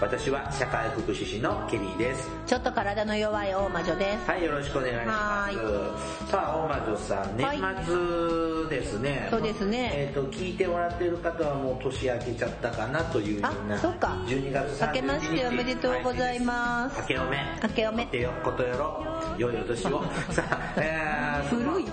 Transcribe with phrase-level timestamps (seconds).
[0.00, 2.30] 私は社会福祉士のケリーです。
[2.46, 4.30] ちょっと体の弱い大魔女です。
[4.30, 6.30] はいよろしくお願いします。
[6.30, 7.60] さあ大魔女さんはい。
[7.60, 9.90] 年末ですね、そうですね。
[9.94, 14.16] えっ、と聞いてもらってる方はもう年明けちゃったかなというようなあそっか。
[14.26, 14.86] 12月30日。
[14.86, 17.00] 明けましておめでとうございます。
[17.00, 17.38] 明けおめ。
[17.64, 18.06] 明けおめ。
[18.06, 18.30] てよ。
[18.44, 19.04] ことよろ。
[19.36, 20.04] 良いお年を。
[20.30, 21.84] さあ、えー、古い。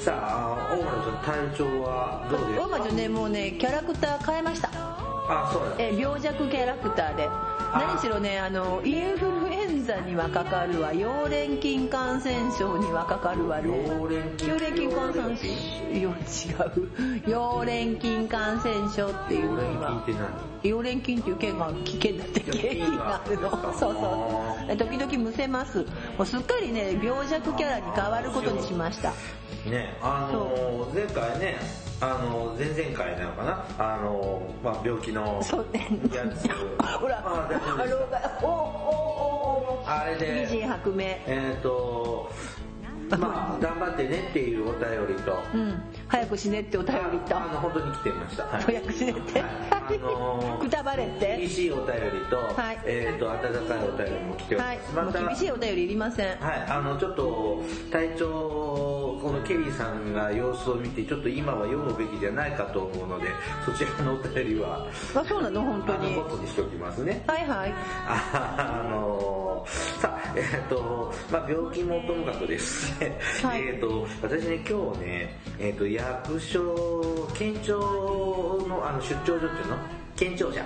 [0.00, 2.62] さあ大魔女さん体調はどうですか？
[2.62, 5.05] 大魔女ね、もうね、キャラクター変えました。
[5.28, 5.76] あそうだ。
[5.78, 7.28] え、病弱キャラクターで。
[7.74, 16.90] 何しろね、あの、インフルエンザにはかかるわ、溶連菌感染症にはかかるわ、溶連菌溶連菌感染症、違う。
[17.26, 20.14] 溶連菌感染症っていうのには聞い。
[20.14, 23.50] てない溶連菌っていう菌が危険だって菌があるの。
[23.50, 24.70] そうそう。
[24.70, 25.78] え時々むせます。
[25.78, 25.84] も
[26.20, 29.12] うすっかりね病弱キャラに変わることにしました。
[29.70, 31.56] ねあの前回ね
[32.00, 33.64] あの前々回なのかな？
[33.78, 36.48] あの、まあ、病気のやつ。
[37.00, 42.30] ほらあ大丈夫です老害おおおおあれで美人白明えっ、と
[43.10, 45.82] まあ頑張ってねっていうお便りと、うん。
[46.08, 47.36] 早く死ねってお便りと。
[47.36, 48.62] あの本当に来てました、はい。
[48.62, 49.40] 早く死ねって。
[49.40, 49.50] はい。
[49.70, 51.36] あのー くたばれって。
[51.38, 52.78] 厳しいお便りと,、はい。
[52.84, 54.78] えっ、と温かいお便りも来ておりはい。
[54.78, 56.26] ます、もうた厳しいお便りいりません。
[56.28, 58.26] はい、あのちょっと体調
[59.22, 63.28] このケリーさんが様子を見てちょっと今は読むべきじゃないかと思うので
[63.64, 65.62] そちらのお便りはあそうなの？
[65.62, 67.24] 本当あのにボツにしておきますね。
[67.26, 67.74] はいはい。
[68.06, 72.90] ああのさあえっ、とまあ病気もともかくです。
[72.92, 72.95] ね、
[73.42, 73.62] はい。
[73.62, 79.76] えっ、と私ね今日ねえっ、と役所県庁のあの出張所っていうの？
[80.16, 80.64] 県庁舎。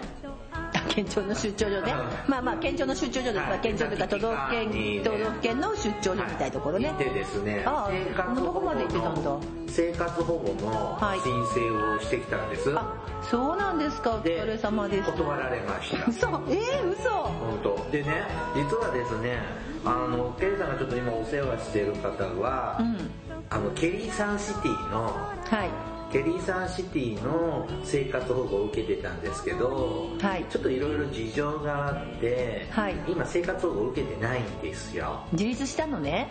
[0.52, 1.94] あ県庁の出張所ね。
[2.28, 7.64] まあまあ県庁の出張所です、まあ、県庁というか都道府県都道府県の出張所みたいなところね、行ってですね。
[7.66, 9.36] ああ生活どこまで行ってたんだ？
[9.68, 11.20] 生活保護のはい。
[11.20, 12.94] 申請をしてきたんです、あ
[13.28, 14.12] そうなんですか。
[14.16, 15.10] お疲れ様です。
[15.12, 16.06] 断られました。
[16.08, 16.26] 嘘。
[16.48, 17.10] えー、嘘。
[17.10, 17.90] 本当。
[17.90, 18.24] でね
[18.54, 19.38] 実はですね
[19.84, 23.10] あのケリーさんがちょっと今お世話してる方は、うん。
[23.48, 25.70] あのケリーサンシティのはい。
[26.12, 30.44] ケリーサンシティの生活保護を受けてたんですけど、はい。
[30.50, 32.94] ちょっといろいろ事情があって、はい。
[33.06, 35.24] 今生活保護を受けてないんですよ。
[35.32, 36.28] 自立したのね。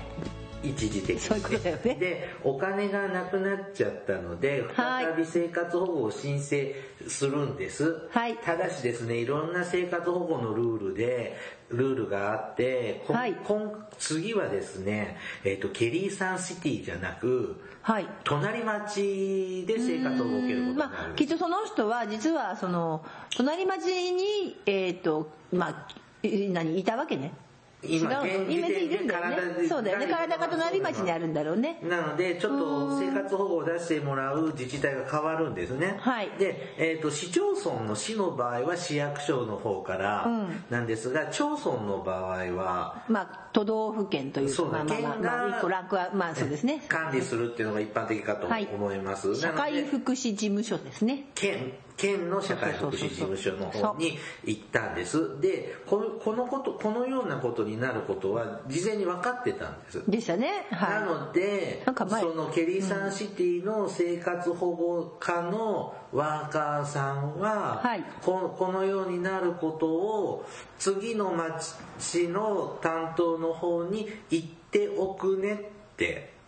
[0.61, 1.19] 一時的に。
[1.21, 1.95] そういうことだよね。
[1.95, 5.05] でお金がなくなっちゃったのではい。
[5.05, 6.75] 再び生活保護を申請
[7.07, 8.35] するんです、はい。
[8.37, 11.37] ただしですねいろんな生活保護のルールで
[11.69, 13.33] ルールがあって、はい。
[13.33, 18.07] 今次はですね、えっとケリーサンシティじゃなくはい。
[18.23, 21.27] 隣町で生活を受けることになまあるんです。
[21.27, 23.03] きっとその人は実はその
[23.35, 27.31] 隣町にえっ、とまあい何いたわけね
[27.81, 28.51] 今違うの。
[28.51, 30.07] イメージいるんだよ体でねそうだよね。
[30.07, 31.79] 体が隣町にあるんだろうね。
[31.83, 35.95] なのでちょっと生活保護を出してもらう自治体が変わるんですね。
[35.99, 36.29] はい。
[36.37, 40.63] で、えっと市町村の市の場合は市役所の方からうん。
[40.69, 46.83] なんですが、町村の場合はまあ都道府県というそうだまあまあまあまあランクはまあそうですね。
[46.87, 49.35] 管理するっていうのが一般的かとはい思います。
[49.35, 51.25] 社なので会福祉事務所ですね。
[51.35, 55.39] 県県の社会福祉事務所の方に行ったんです。
[55.41, 55.99] で、こ
[56.33, 60.03] のこと、このようなことになることは事前に分かってたんです。
[60.07, 70.45] でしたねはいなのでそのケリーサンシティの生活保護課のワーカーさんは、はいここのようになることを
[70.77, 75.57] 次の町の担当の方に言っておくねっ
[75.97, 76.38] てうん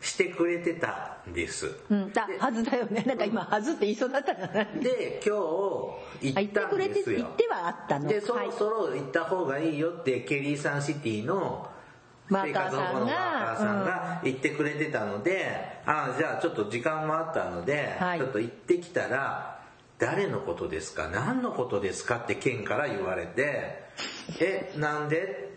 [0.00, 1.70] してくれてたんです。
[1.90, 2.12] うん。
[2.12, 3.02] だはずだよね。
[3.06, 4.66] なんか今はずって言いそうだったじゃない？
[4.80, 5.36] で今
[6.20, 7.18] 日行ったくれてんですよ。
[7.18, 8.08] 言ってはあったの。
[8.08, 8.46] でそはい。
[8.46, 11.68] ろそろ行った方がいいよってケリーサンシティの
[12.30, 18.18] ワーカーさんがさんが言ってくれてたので、ああじゃあちょっと時間もあったので、はい。
[18.18, 19.60] ちょっと行ってきたら
[19.98, 21.08] 誰のことですか？
[21.08, 22.16] 何のことですか？
[22.16, 23.82] って県から言われて
[24.40, 25.49] えなんで？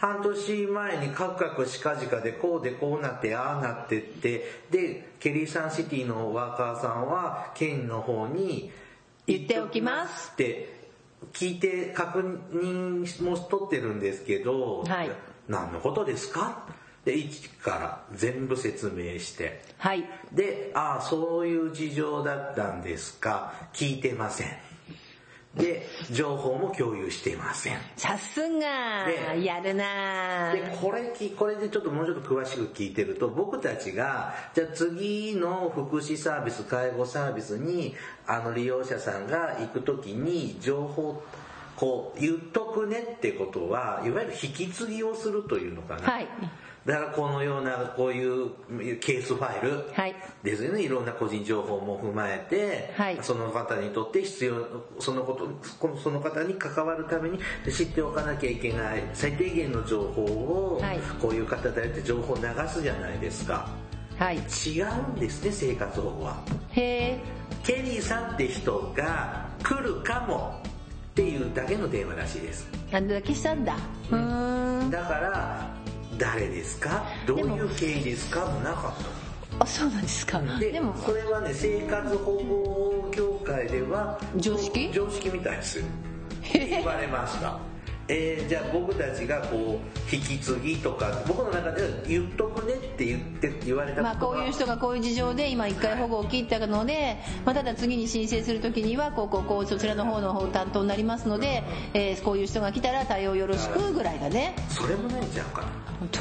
[0.00, 8.70] 半年前にカクカクしかじかでこうでこうなってああなってってでケリーサンシティのワーカーさんは県の方に
[9.26, 10.30] 言っておきます。
[10.32, 10.80] って
[11.34, 15.10] 聞いて確認も取ってるんですけど、はい。
[15.48, 16.64] 何のことですか？
[17.04, 19.62] で一から全部説明して。
[19.76, 20.04] はい。
[20.32, 23.52] でああそういう事情だったんですか？
[23.74, 24.48] 聞いてません
[25.54, 27.78] で、情報も共有していません。
[27.96, 37.96] さすが、やるなで、これき、これでちょっともうちょっと詳しく聞いてると、僕たちが、じゃあ次の福祉サービス、介護サービスに、
[38.28, 41.20] あの利用者さんが行くときに、情報、
[41.74, 46.02] こう、言っとくねってことは、いわゆる引き継ぎをするというのかな。
[46.02, 46.28] はい。
[46.90, 48.50] だからこのようなこういう
[48.98, 49.84] ケースファイル
[50.42, 54.66] ですよね、はい、いろんな個人情報も踏まえて、はい、その方にとって必要
[54.98, 57.38] そのことその方に関わるために
[57.70, 60.82] 知っておかなきゃいけない最低限の情報を、
[61.20, 63.68] こういう方だって情報を流すじゃないですか、
[64.18, 66.42] はい、違うんですね生活保護は。
[66.72, 67.20] へえ。
[67.62, 70.60] ケリーさんって人が来るかも
[71.10, 72.68] っていうだけの電話らしいです。
[72.92, 73.76] あんだけしたんだ。
[74.10, 74.90] うん。
[74.90, 75.79] だから
[76.20, 77.02] 誰ですか？
[77.26, 78.44] どういう経緯ですか？
[78.46, 79.64] もなかった。
[79.64, 80.40] あそうなんですか。
[80.60, 84.90] でもそれはね生活保護協会では常識？
[84.92, 85.78] 常識みたいです。
[85.78, 85.84] よ
[86.52, 87.58] 言われました
[88.12, 101.62] えー、じゃあ僕たちがこう引き継ぎとか僕の中では言っとくねって言って言われたまあこういう人がこういう事情で今一回保護を切ったので、まあ、ただ次に申請するときにはこうこうこうそちらの方の方担当になりますので、
[101.94, 104.56] えー、こういう人が来たら対応よろしくぐらいだね。
[104.68, 105.68] それもないんじゃんかな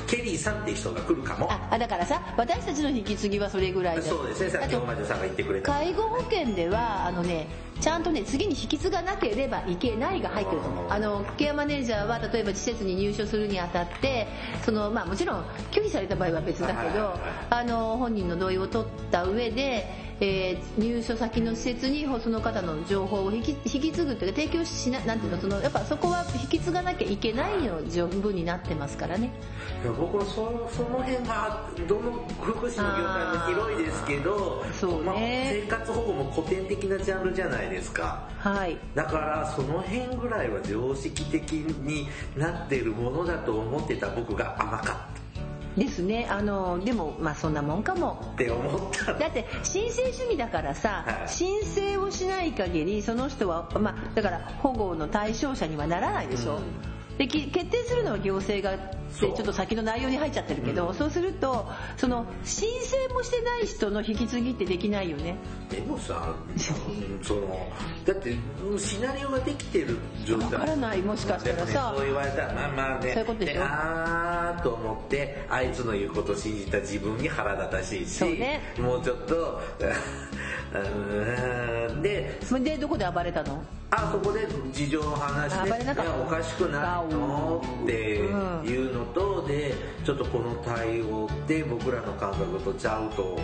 [0.08, 1.50] ケリーさんっていう人が来るかも。
[1.72, 5.72] あだからさ私たちの引き継ぎはそれぐらいそうですねさっき大魔女さんが言ってくれた。
[5.72, 7.48] 介護保険ではあのね
[7.80, 10.62] ちゃんとね次に引き継がなければいけないが入ってる。
[10.62, 14.28] と思うあのケアマネージャーは例えば施設に入所するにあたって
[14.64, 17.14] そのまあもちろん拒否された場合は別だけど
[17.50, 29.32] あの本人の同意を取った上でえー、入所先の施設にその方の情報を引き引き継ぐというか提供しななんていうのそのやっぱそこは引き継がなきゃいけないよ十分になってますからね。
[29.84, 38.28] いや僕はそのその辺がどの福祉の業界も広いですけどそうね、まあ、生活保護も古典的なジャンルじゃないですか。
[38.40, 38.78] はい。
[38.96, 45.19] だからその辺ぐらいは常識的になってるものだと思ってた僕が甘かった
[45.78, 46.28] ですね。
[46.30, 48.32] あのでもまあそんなもんかも。
[48.34, 57.18] って思っただって申請主義だからさ、はい、申請をしない限りその人はまあだから保護の対象者にはならないでしょ、うん。
[57.18, 58.78] で決定するのは行政が
[59.18, 61.68] ちょっと先の内容に入っちゃってるけど、うん、そうすると
[61.98, 65.36] その申請もしてない人の引き継ぎってできないよね。
[65.70, 66.36] でもさ
[67.22, 67.68] その
[68.06, 68.36] だって
[68.78, 70.54] シナリオができてる状態。
[70.54, 73.12] わからないもしかしたらさ、ね、そう言われたらまあまあね。
[73.14, 73.62] そういうことでしょ？
[73.64, 79.62] あーと思ってあいつの言うことを信じた自分に腹立たしいし、ね、もうちょっと
[82.02, 83.62] ででどこで暴れたの？
[83.92, 85.72] あそこで事情を話して
[86.24, 89.74] おかしくないのっていうののとで
[90.04, 93.40] ちょっとこの対応って僕らの感覚とちゃうと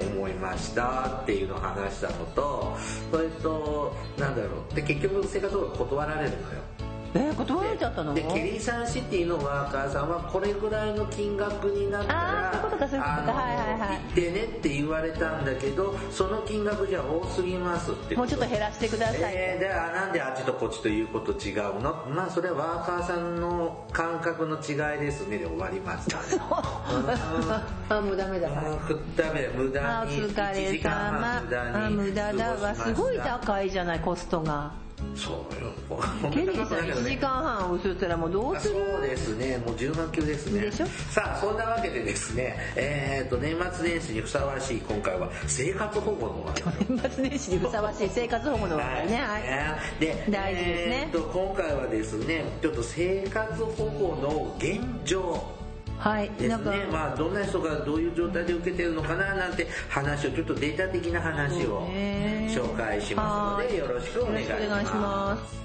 [0.00, 2.76] 思いましたっていうのを話したのと
[3.10, 6.79] それとなんだろうで結局生活保護断られるのよ。
[7.12, 8.14] えー、断られちゃったの？
[8.14, 13.32] でケリーサンシティのワーカーさんはこれぐらいの金額になったらあそういうことかそういうことか。
[13.32, 13.96] はいはいはい。
[13.98, 19.32] ってねって言われたんだけどその金額じゃ多すぎますってもうちょっと減らしてください。
[19.34, 22.06] えー、であなんであっちとこっちということ違うの？
[22.14, 26.18] まあそれはワーカーさんの感覚の違いですねで終わりました。
[26.18, 26.22] ね
[27.88, 30.20] あもうダメだダメ無駄に。
[30.22, 31.42] お疲れ様
[31.86, 32.74] あ無駄だわ。
[32.74, 34.72] すごい高いじゃないコストが
[35.14, 35.70] そうよ。
[36.30, 38.74] ケリーさん 1時間半押したらもうどうする？
[38.74, 40.60] そうですね、もう10万級ですね。
[40.62, 40.86] でしょ？
[40.86, 46.74] さあ、そんなわけでですね、えっ、ー、と、年末年始にふさわしい今回は生活保護の話題。
[46.88, 49.16] 年末年始にふさわしい生活保護の話題ね。
[49.16, 49.38] は
[49.98, 50.00] い。
[50.00, 51.10] で、大事ですね。
[51.12, 55.59] えー、と今回はですね、ちょっと生活保護の現状。
[56.00, 56.88] はい、ですね。
[56.90, 61.86] まあ、どんな人がどういう状態で受けてるのかななんて話を、ちょっとデータ的な話を
[62.48, 64.50] 紹介しますので、よろしくお願いし
[64.94, 65.60] ます。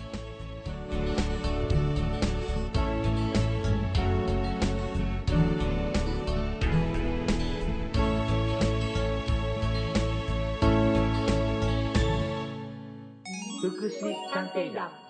[13.62, 15.05] 福祉探偵団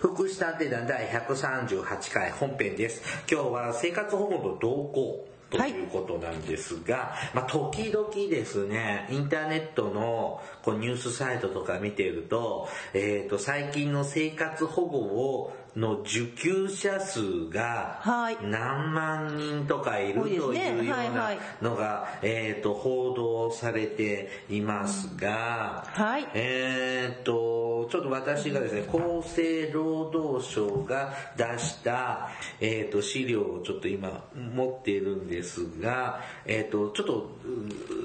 [0.00, 3.02] 福祉探偵団第138回本編です。
[3.30, 18.00] 今日は生活保護の動向ということなんですが、はい、まあ、時々ですね、インターネットのこうニュースサイトとか見ていると、えっ、ー、と、最近の生活保護をの受給者数が
[18.42, 37.30] 何万人とかいるというようなのが、えっ、と、報道されていますが、はい、えっ、と、ちょっと私がですね、厚生労働省が出した、えっ、と、資料をちょっと今持っているんですが、えっ、と、ちょっと、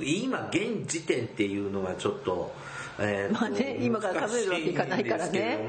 [0.03, 2.53] 今現時点っていうのはちょっと、
[2.99, 5.67] えーとまあね今から数えるわけいかないからね。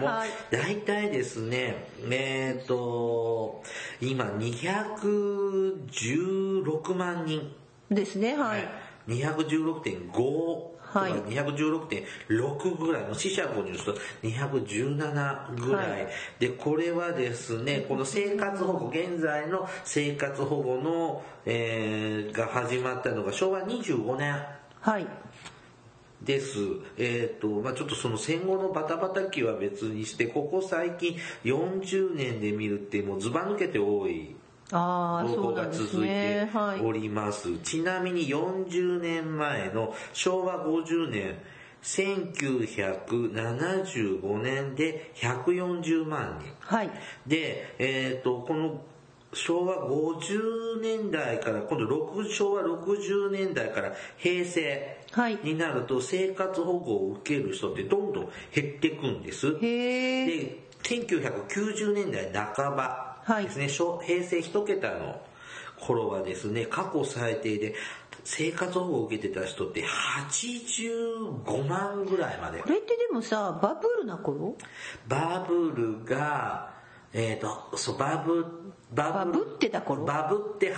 [0.51, 3.63] 大体ですね、えっ、と、
[4.01, 7.53] 今216万人。
[7.91, 8.69] ですねはい、
[9.09, 11.13] 216.5はい。
[11.13, 16.09] とか216.6ぐらいの死者5にすると217ぐらい、はい。
[16.39, 24.43] でこれはですねこの生活保護現在の生活保護の、えーが始まったのが昭和25年
[24.81, 25.07] はい
[26.27, 26.59] です。
[26.99, 34.35] えっ、と、まあちょっとその戦後のバタバタ期は別にして、ここ最近40年で見るってもうズバ抜けて多い
[34.73, 37.57] ああ動向が続いてねはいおります。
[37.59, 41.39] ちなみに40年前の昭和50年、
[41.83, 46.53] 1975年で140万人。
[46.59, 46.91] はい
[47.27, 48.83] で、えっ、と、この
[49.33, 54.69] 昭和50年代から、今度6昭和60年代から平成は
[55.05, 55.06] い
[55.43, 59.59] になると生活保護を受ける人ってどんどん減っていくんです。
[59.61, 65.21] へえで、1990年代半ばですね、昭平成一桁の
[65.81, 67.75] 頃はですね、過去最低で
[68.25, 72.61] 生活保護を受けてた人って85万ぐらいまで。
[72.61, 74.57] これってでもさバブルな頃？
[75.09, 76.75] バブルが、
[77.13, 78.45] えっ、と、そう、バブ、
[78.93, 80.05] ババブってた頃？
[80.05, 80.75] バブって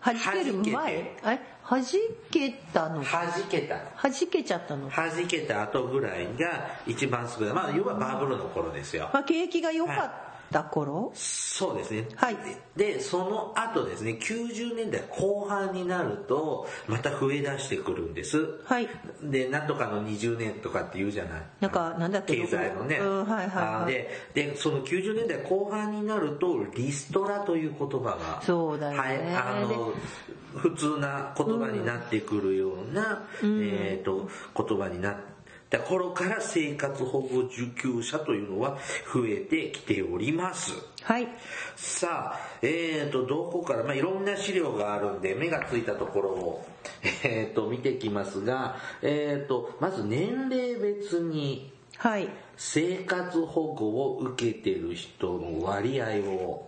[0.00, 1.38] は、弾ける前え
[1.68, 1.82] 弾
[2.30, 3.02] けたの？
[3.02, 3.76] 弾けた。
[4.00, 4.88] 弾けちゃったの？
[4.88, 7.52] 弾けた後ぐらいが一番少ない。
[7.52, 9.10] まあ、要はバブルの頃ですよ。
[9.12, 11.10] まあ景気が良かった頃？
[11.14, 12.08] そうですね。
[12.16, 12.36] はい
[12.76, 18.60] で、その後ですね、90年代後半になると、また増え出してくるんです。
[18.64, 18.88] はい
[19.22, 21.42] で、なんとかの20年とかって言うじゃない？
[21.60, 22.98] なんかなんだっけ経済のね。
[22.98, 29.92] うんはいはいはいあで、で、その90年代後半になると、リストラという言葉が、そうだよねはい、あの、
[30.56, 35.14] 普通な言葉になってくるような、えっ、と、言葉になっ
[35.70, 38.78] た頃から生活保護受給者というのは
[39.12, 40.72] 増えてきております。
[41.02, 41.28] はい。
[41.76, 46.66] さあ、えーと、どこから、まあ、いろんな資料があるんで、目がついたところを、
[47.24, 51.72] えーと、見ていきますが、えーと、まず年齢別に。
[51.96, 56.66] はい生活保護を受けてる人の割合を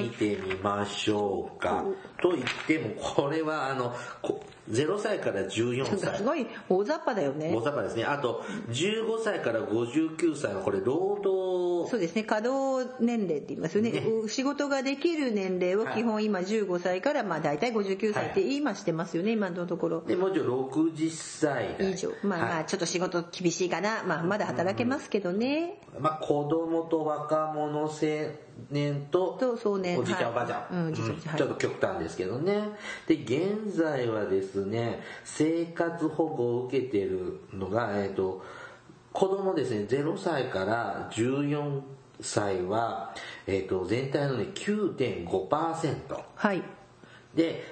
[0.00, 1.84] 見てみましょうか。
[2.22, 4.40] と言っても、これはあの、こ
[4.70, 6.18] 0歳から14歳。
[6.18, 6.22] す。
[6.22, 7.52] ごい大雑把だよね。
[7.52, 8.04] 大雑把ですね。
[8.04, 11.90] あと、15歳から59歳のこれ、労働。
[11.90, 12.22] そうですね。
[12.22, 13.90] 稼働年齢って言いますよね。
[13.90, 14.02] ね。
[14.28, 20.00] 仕事ができる年齢を基本今15歳からまあ大体59歳って今してますよね今のところ。
[20.02, 22.10] で、もうちょい60歳代以上。
[22.22, 22.62] まあまはい。
[22.62, 24.04] あちょっと仕事厳しいかな。
[24.04, 25.80] まあまだ働けますけどね。
[25.98, 27.90] まあ、子供と若者青
[28.70, 30.32] 年とおじいちゃん、はい。
[30.32, 32.70] おばあちゃん、ちょっと極端ですけどね。
[33.06, 38.44] で現在はですね生活保護を受けてるのが、えっと
[39.12, 41.80] 子供ですね0歳から14
[42.20, 43.14] 歳は、
[43.46, 46.62] えっと全体のね9.5%はい。
[47.34, 47.62] で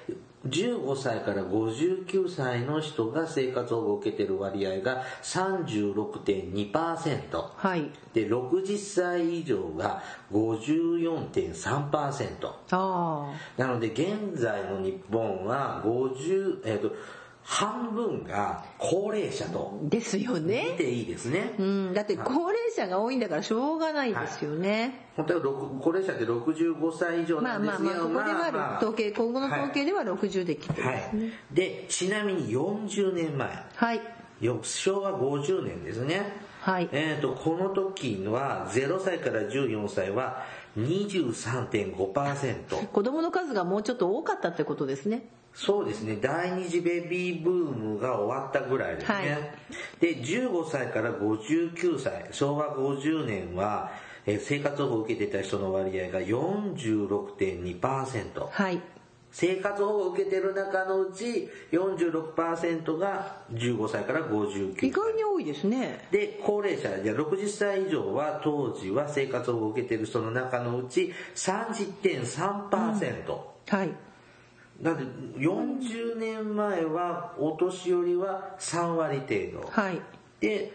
[0.47, 7.91] 15歳から59歳の人が生活保護を受けてる割合が36.2%はい。
[8.13, 16.95] で60歳以上が54.3%あなので現在の日本は50、えー、と
[17.49, 21.93] 半分が高齢者とあですよ見ねていいですね、うん。
[21.95, 25.07] だって高齢者が多いんだからしょうがないですよね。
[25.17, 31.31] 本当は6高齢者って65歳以上まなんですけどあまあまあここ統計今後の統計では60できてはいますね。
[31.51, 33.49] でちなみに40年前。
[33.75, 34.01] はい。
[34.41, 36.31] よ昭和50年ですね。
[36.61, 36.89] はい。
[36.91, 40.43] えー、とこの時は0歳から14歳は
[40.77, 45.27] 23.5%子供の数がもうちょっと多かったってことですね。
[45.53, 46.17] そうですね。
[46.21, 49.27] 第二次ベビーブームが終わったぐらいですね、はい。
[49.99, 53.91] で15歳から59歳昭和50年は
[54.25, 58.81] えー生活保護を受けてた人の割合が46.2%はい
[59.31, 64.89] 生活保護を受けてる中のうち46%が15歳から59歳。
[64.89, 66.07] 意外に多いですね。
[66.11, 73.37] で、高齢者、じゃあ60歳以上は当時は生活保護を受けてる人の中のうち30.3%。
[73.67, 73.91] はい。
[74.81, 75.03] なんで、
[75.39, 79.69] 40年前はお年寄りは3割程度。
[79.69, 80.01] はい。
[80.39, 80.71] で、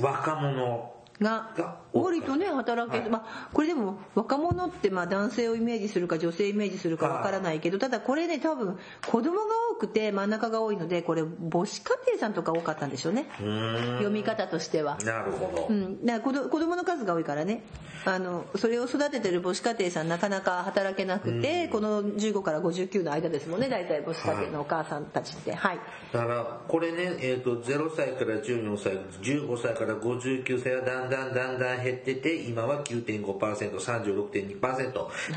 [0.00, 13.26] 若者が割とね働け、はいまあこれでも若者ってまあ男性をイメージするか女性をイメージするかわからないけどただこれね多分子供が多くて真ん中が多いのでこれ母子家庭さんとか多かったんでしょうね。
[13.38, 14.98] 読み方としては。
[14.98, 17.62] なるほど、うん、だから子ど子供の数が多いからね。
[18.04, 25.52] あのそれを育ててる母子家庭さんなかなか働けなくて、この15から59の間ですもんね大体母子家庭のお母さんたちって。
[25.52, 25.78] はい、
[26.12, 34.60] だからこれね、えー、と0歳から14歳15歳から59歳はだんだんだんだん減ってて今は 9.5%36.2%、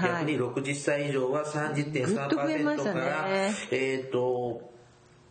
[0.02, 3.02] 逆に60歳以上はぐっと増え30.3%ましたね。
[3.02, 3.28] から、
[3.72, 4.33] えっ、と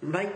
[0.03, 0.29] 毎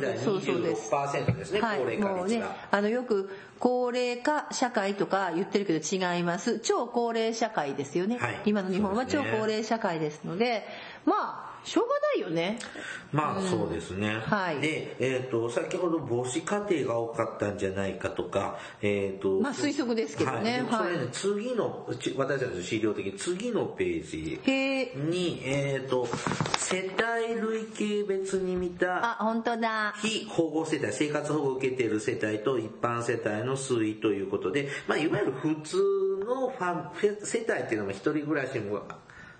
[0.00, 0.90] ですそうそうです。
[0.92, 2.42] 26%ですね、はい、高齢化もうね。
[2.70, 8.42] あのよく高齢化社会とか言ってるけど違います超高齢社会ですよね、はい。
[8.44, 10.66] 今の日本は超高齢社会ですので
[11.06, 12.58] まあしょうがないよね。
[13.12, 14.18] まあそうですね。
[14.24, 14.60] はい。
[14.60, 19.40] で、えっ、と、先ほど母子家庭が多かったんじゃないかとか、えっ、と。
[19.40, 20.64] まあ推測ですけどね。
[20.68, 20.92] はい。
[20.92, 24.40] でそれね、はい次の、ち私たちの資料的に次のページ
[24.96, 26.06] に、えっ、と、
[26.56, 27.66] 世帯類
[28.04, 29.94] 型別に見た、あ本当だ。
[30.00, 35.76] 非保護世帯、生活保護を受けている世帯と一般世帯の推移ということで、まあ、いわゆる普通
[36.24, 36.90] のファ
[37.24, 38.82] 世帯っていうのも一人暮らしも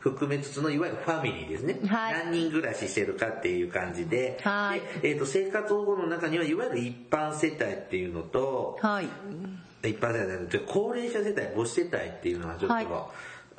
[0.00, 1.78] 含めつつのいわゆるファミリーですね。
[1.86, 9.08] はい何人暮らししてるかっていう感じで、はいでえー、と生活保護の中にはいわゆる一般世帯っていうのと、はい
[9.82, 12.86] 一般世帯じゃなくて高齢者世帯、母子世帯っていうのはちょっと、はい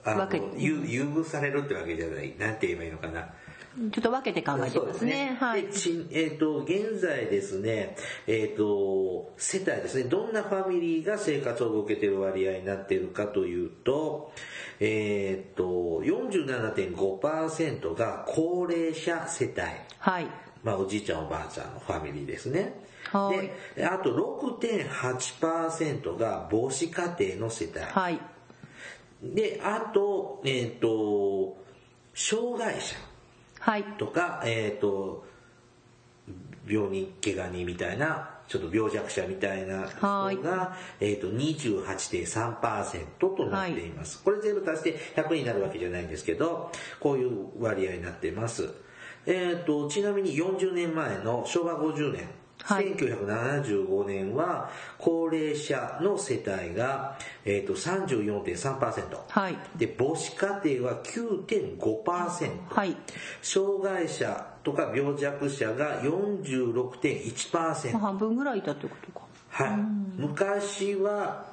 [0.04, 2.34] あの優遇されるってわけじゃない。
[2.40, 3.30] なんて言えばいいのかな。
[3.78, 7.96] ちょっと分けて考えてますねはいでちえっ、と、現在ですね、
[8.28, 14.34] えっ、と、世帯ですね、どんなファミリーが生活を受けている割合になっているかというと、
[14.80, 19.62] えっ、と、47.5%が高齢者世帯。
[20.00, 20.28] はい
[20.64, 22.74] まあ、おじいちゃんおばあちゃんのファミリーですね。
[23.12, 24.14] はいで、あと
[24.62, 27.80] 6.8%が母子家庭の世帯。
[27.80, 28.20] はい
[29.24, 31.56] で、あと、えっ、と、
[32.14, 32.96] 障害者。
[33.62, 35.24] はいとか、えっ、と、
[36.68, 44.24] 病人、怪我人みたいな、ちょっと病弱者みたいな人はいが、えっ、と、28.3%となっています。
[44.24, 48.68] これ全部足して100になるわけじゃないんですけど、こういう割合になっています。
[49.28, 52.28] えっ、と、ちなみに40年前の昭和50年、
[52.64, 52.94] はい。
[52.96, 59.58] 1975年は高齢者の世帯が、えー、と34.3%、はい。
[59.76, 62.96] で母子家庭は9.5%、はい。
[63.42, 69.26] 障害者とか病弱者が46.1%、半分ぐらいいたってことか。
[69.50, 69.70] はい、
[70.18, 71.46] 昔は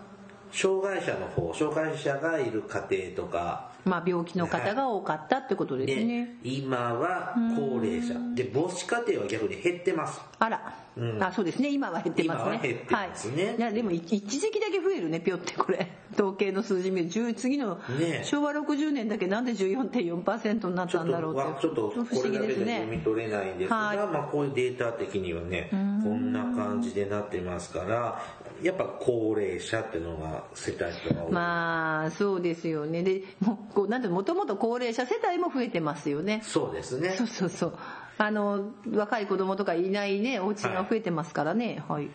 [0.53, 6.37] 障害者の方障害者がいる家庭とかまあ病気の方が多かったってことですで、ね。
[6.45, 8.15] 今は高齢者。
[8.35, 10.21] で母子家庭は逆に減ってます。
[10.39, 10.75] あら、
[11.21, 11.71] あそうですね。
[11.71, 12.59] 今は減ってますね。
[12.59, 12.85] ね。
[12.91, 15.91] はい、いやでも一一時期だけ増えるねぴょってこれ。
[16.15, 17.09] 統計の数字見る。
[17.09, 18.23] 10次のね。
[18.25, 23.97] 昭和60年だけなんで14.4%になったんだろうってわちょっと不思議これだけですねで読み取れないんですが、はい。
[23.97, 25.77] まあこういうデータ的にはねこ
[26.11, 28.21] んな感じでなってますから
[28.63, 33.03] やっぱ高齢者っていうのが世帯とか多い、まあそうですよね。
[33.03, 36.43] でもうこうなんてもともと高齢者世帯も増えてますよね。
[36.45, 37.15] そうですね。
[37.17, 37.79] そうそうそう。
[38.19, 41.85] あの若い子供とかいないねお家が増えてますからね。
[41.89, 42.11] はい、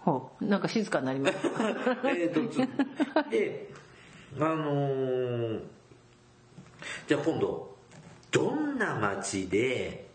[0.00, 0.44] ほう。
[0.44, 1.48] なんか静かになりました
[2.10, 3.70] えーとつで
[4.38, 5.60] あのー
[7.06, 7.76] じゃあ今度
[8.30, 10.08] どんな町で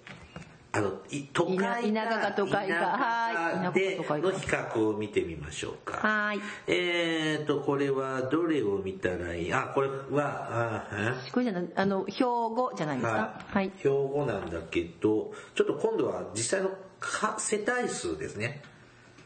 [0.72, 5.98] あのい都会田舎か都会かでの比較を見てみましょうか。
[6.08, 6.40] はい。
[6.68, 9.54] えーとこれはどれを見たらいい？
[9.54, 10.88] あこれはあ
[11.28, 11.32] え？
[11.32, 13.42] これじゃないあの標語じゃないですか？
[13.48, 13.72] はい。
[13.80, 18.62] 標語なんだけどちょっと今度は実際のか世帯数ですね。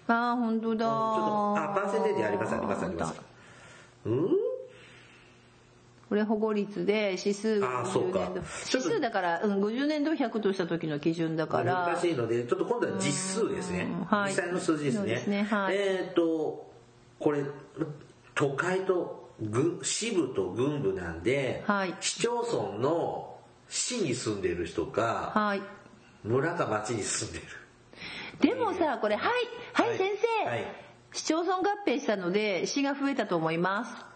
[0.08, 3.22] ああ本当だちょっとあパーセンテージありますありますあります。
[4.06, 4.30] うん？
[6.14, 8.20] これ保護率で指数あーそうか。
[8.20, 11.88] 50年度指数だから、うん、50年度100とした時の基準だから。
[11.88, 13.88] 難しいのでちょっと今度は実数ですね。
[13.90, 14.30] うんはい。
[14.30, 15.24] 実際の数字ですね。
[15.26, 15.76] ねはい。
[15.76, 16.72] えっ、と
[17.18, 17.44] これ
[18.36, 21.96] 都会と軍支部と軍部なんで、はい。
[22.00, 23.36] 市町村の
[23.68, 25.62] 市に住んでる人かはい。
[26.24, 27.46] 村か町に住んでる。
[28.40, 29.34] でもさこれはい
[29.74, 29.98] はい、はい。
[29.98, 30.12] 先
[30.44, 30.66] 生、はい。
[31.12, 34.13] 市町村合併したので市が増えたと思います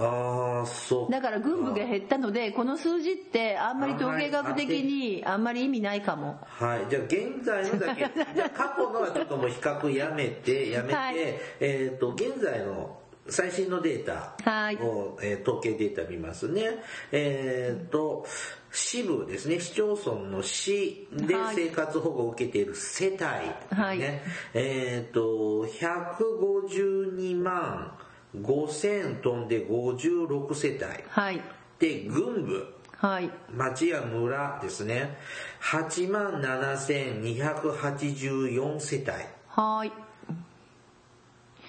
[0.00, 6.38] ああそうだから軍部が減ったのでこの数字ってあんまり統計学的にあんまり意味ないかも。
[6.42, 6.86] はい。
[6.88, 8.02] じゃあ現在のだけ
[8.34, 11.14] じゃあ過去のはちょっともう比較やめてやめて、はい。
[11.58, 12.96] えっ、と現在の
[13.28, 14.76] 最新のデータはい。
[14.76, 16.78] を、えー統計データ見ますね。
[17.10, 18.24] えっ、と
[18.70, 19.58] 支部ですね。
[19.58, 21.56] 市町村の市ではい。
[21.56, 23.98] 生活保護を受けている世帯、はい。
[23.98, 24.22] ね
[24.54, 27.98] えっ、と152万
[28.36, 30.84] 5000飛んで56世帯。
[31.08, 31.40] はい。
[31.78, 32.74] で軍部。
[32.96, 33.30] はい。
[33.54, 35.16] 町や村ですね。
[35.62, 39.12] 8万7284世帯。
[39.48, 39.92] はい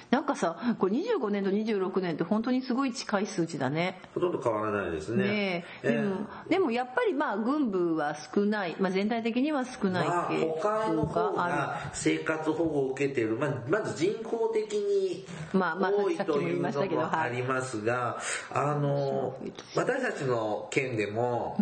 [0.10, 4.02] なんかさこれ25年と26年って本当にすごい近い数値だね。
[4.16, 5.24] ほとんど変わらないですね。
[5.24, 5.92] ねえ。
[5.92, 6.16] でも、
[6.50, 18.18] でもやっぱりまあ軍部は少ない、まあ、全体的には少ないまあ、傾他の方向があが生活保護を受けている、まあ、まず人口的に多いというのもありますが、
[18.52, 19.38] あの
[19.76, 21.58] 私たちの県でも、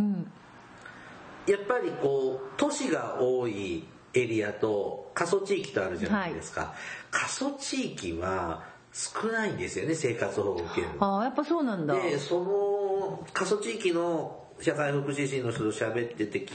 [1.48, 6.76] やっぱりこう都市が多いエリアと過疎地域とあるじゃないですか、
[7.10, 11.96] 過疎地域は少ないんですよね生活保護を受けるのああやっぱそうなんだ。
[11.96, 16.54] でその過疎地域の社会福祉士の人と喋っててき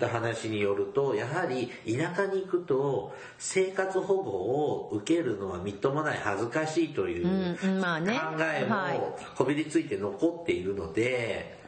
[0.00, 7.66] た話によるとやはり田舎に行くと生活保護を受けるのはみっともない恥ずかしいという考
[8.00, 8.20] ね。
[8.60, 8.98] えはい。
[8.98, 11.60] もこびりついて残っているので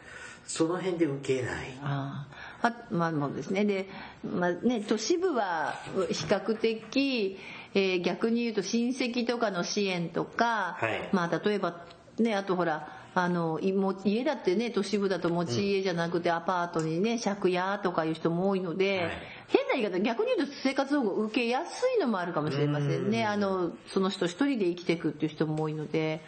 [0.44, 1.78] その辺で受けない。
[1.82, 3.64] あああまあもうですね。
[3.64, 3.88] で、
[4.24, 5.74] まあね、都市部は
[6.10, 7.38] 比較的、
[7.74, 11.08] えー逆に言うと親戚とかの支援とか、はい。
[11.12, 11.84] まあ例えば
[12.18, 19.10] ねあとほらあのいも家だってね都市部だと持ち家じゃなくてアパートにね借家とかいう人も多いので、はい。
[19.48, 23.24] 変な言い方逆に言うと生活保護を受けやすいのもあるかもしれませんね。
[23.26, 26.20] あのその人一人で生きていくっていう人も多いので。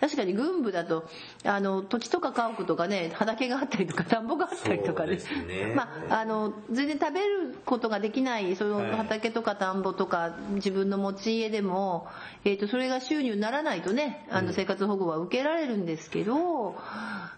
[0.00, 1.08] 確かに軍部だと
[1.44, 5.74] あの土地とか家屋とかね畑があったりとか田んぼがあったりとかでそうですね。
[5.74, 8.90] まああの全然食べることができないそのはい。
[8.96, 12.08] 畑とか田んぼとか自分の持ち家でも、
[12.44, 16.76] えー、とそれが収入にならないとねあの生活保護は受けられるんですけど、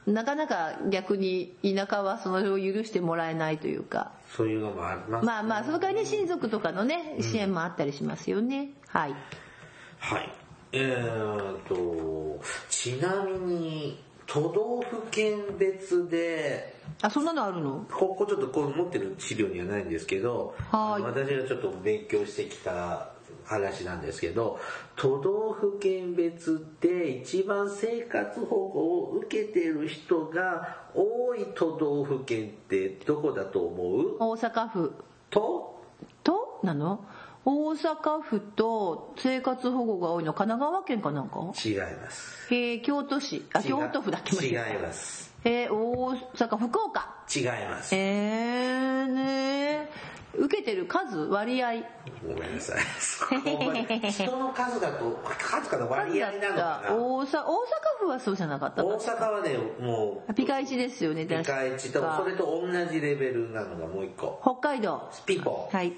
[0.07, 4.13] なかなか逆に田舎はそれを許してもらえないというか。
[4.37, 9.15] そういうのもあります、まあまあその代わりね親族とかのね支援もあったりしますよね、はい。
[9.99, 10.46] はい。
[10.73, 17.87] えー、と、ちなみに、都道府県別で、あそんなのあるの？
[17.93, 21.03] ここちょっとこう持ってる資料にはないんですけど、はい。
[21.03, 23.11] 私がちょっと勉強してきた
[23.45, 24.59] 話なんですけど、
[24.97, 34.17] 都道府県別で一番生活保護を受けてる人が多い都道府県ってどこだと思う？
[34.19, 34.93] 大阪府。
[35.31, 35.81] と？
[36.25, 36.61] と？
[36.65, 37.05] なの？
[37.49, 41.39] 大阪府と生活保護が多いの神奈川県かなんか？
[41.65, 42.53] 違います。
[42.53, 43.47] えー、京都市。
[43.53, 45.33] あ京都府だっけ違います。
[45.45, 47.15] えー、大阪福岡。
[47.35, 47.95] 違います。
[47.95, 49.89] えー、ね
[50.37, 51.17] 受けてる数？
[51.19, 51.75] 割合？
[52.27, 52.81] ごめんなさい。
[54.11, 56.95] 人の数だと、数かの割合なのかな？
[56.97, 57.47] 大阪大阪
[58.01, 58.85] 府はそうじゃなかった。
[58.85, 64.41] 大阪はね、もう、ピカイチですよねピカイチと、それと同じレベルなのがもう一個。
[64.43, 65.09] 北海道。
[65.27, 65.77] ピンポン。
[65.77, 65.93] はい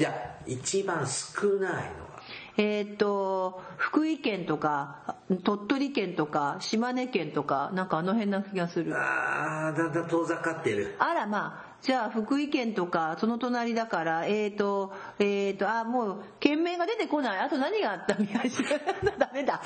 [0.00, 2.22] じゃあ、一番少ないのは、
[2.56, 8.94] えーっと福井県とか鳥取県とか島根県とかなんかあの辺な気がする。
[8.96, 10.96] あー、だんだん遠ざかってる。
[10.98, 17.38] あらまあじゃあ福井県とかその隣だからえっ、ー、とえっ、ー、とあもう県名が出てこない。
[17.40, 18.70] あと何があった宮島
[19.18, 19.60] ダメだ。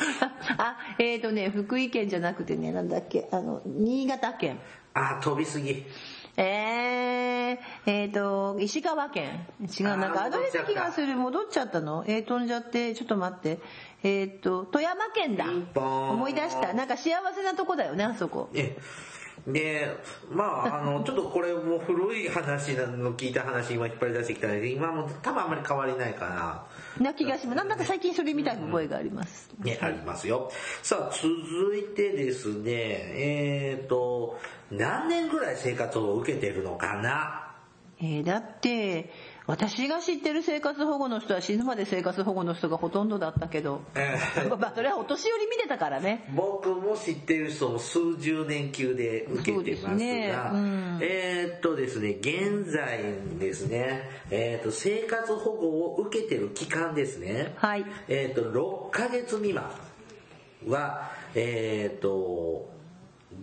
[0.58, 4.58] あえっ、ー、とね福井県じゃなくてねなんだっけあの新潟県。
[4.94, 5.86] あー、飛びすぎ。
[6.36, 9.46] えー、えーと石川県。
[9.60, 11.16] 違うなんかあーあの辺な気がする。
[11.16, 12.04] 戻っちゃったの？
[12.06, 13.58] えー、飛んじゃってちょっと待って。
[14.02, 15.46] えっ、と富山県だ。
[15.80, 16.72] 思い出した。
[16.74, 18.50] なんか幸せなとこだよねあそこ。
[18.54, 18.76] え
[19.46, 19.94] で、
[20.30, 26.62] まあ、あの、 ちょっとこれも古い話なの聞いた話今引っ張り出してきたので、今も多分あんまり変わりないかな。
[27.00, 27.56] な気がします。
[27.56, 30.50] なんだか最近それみたいな声があります、ね、ありますよ。
[30.82, 34.38] さあ、続いてですね、えっ、と、
[34.70, 37.40] 何年ぐらい生活を受けてるのかな？
[38.00, 39.10] えーだって
[39.46, 43.82] 私が知ってる生活保護の人は死ぬまで生活保護の人がほとんどだったけど。
[43.94, 46.30] えーまあそれはお年寄り見てたからね。
[46.34, 50.34] 僕も知ってる人も数十年級で受けてますが、ね。
[50.52, 50.98] うん。
[51.02, 53.02] えーっとですね、現在
[53.38, 57.84] ですね、えーっと、生活保護を受けてる期間ですね、はい。
[58.08, 59.70] えーっと、6ヶ月未満
[60.66, 62.73] は、えーっと、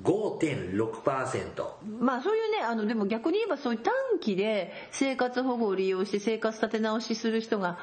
[0.03, 1.65] 5.6%。
[1.99, 7.77] まあそういうねあのでも逆に言えばそういう短期で生活保護を利用して生活立て直しする人が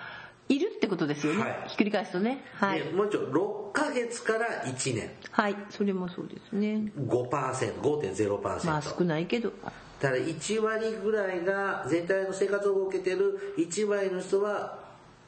[0.48, 1.64] いるってことですよね、はい。
[1.68, 2.42] ひっくり返すとね。
[2.54, 2.82] はい。
[2.82, 5.10] でもう一度6ヶ月から1年。
[5.30, 5.56] はい。
[5.70, 6.90] それもそうですね。
[6.98, 9.52] 5%5.0%、まあ少ないけど。
[10.00, 14.78] ただ1割ぐらいが全体の生活保護を受けてる1割の人は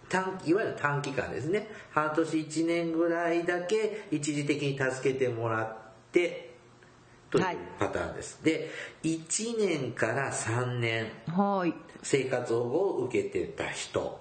[0.08, 1.68] 短いわゆる短期間ですね。
[1.90, 5.76] 半年1年ぐらいだけ一時的に助けてもらっ
[6.12, 6.49] て
[7.30, 8.70] というはいパターンです、で
[9.02, 11.06] 1年から3年。
[11.28, 11.74] はい。
[12.02, 14.18] 生活保護を受けてた人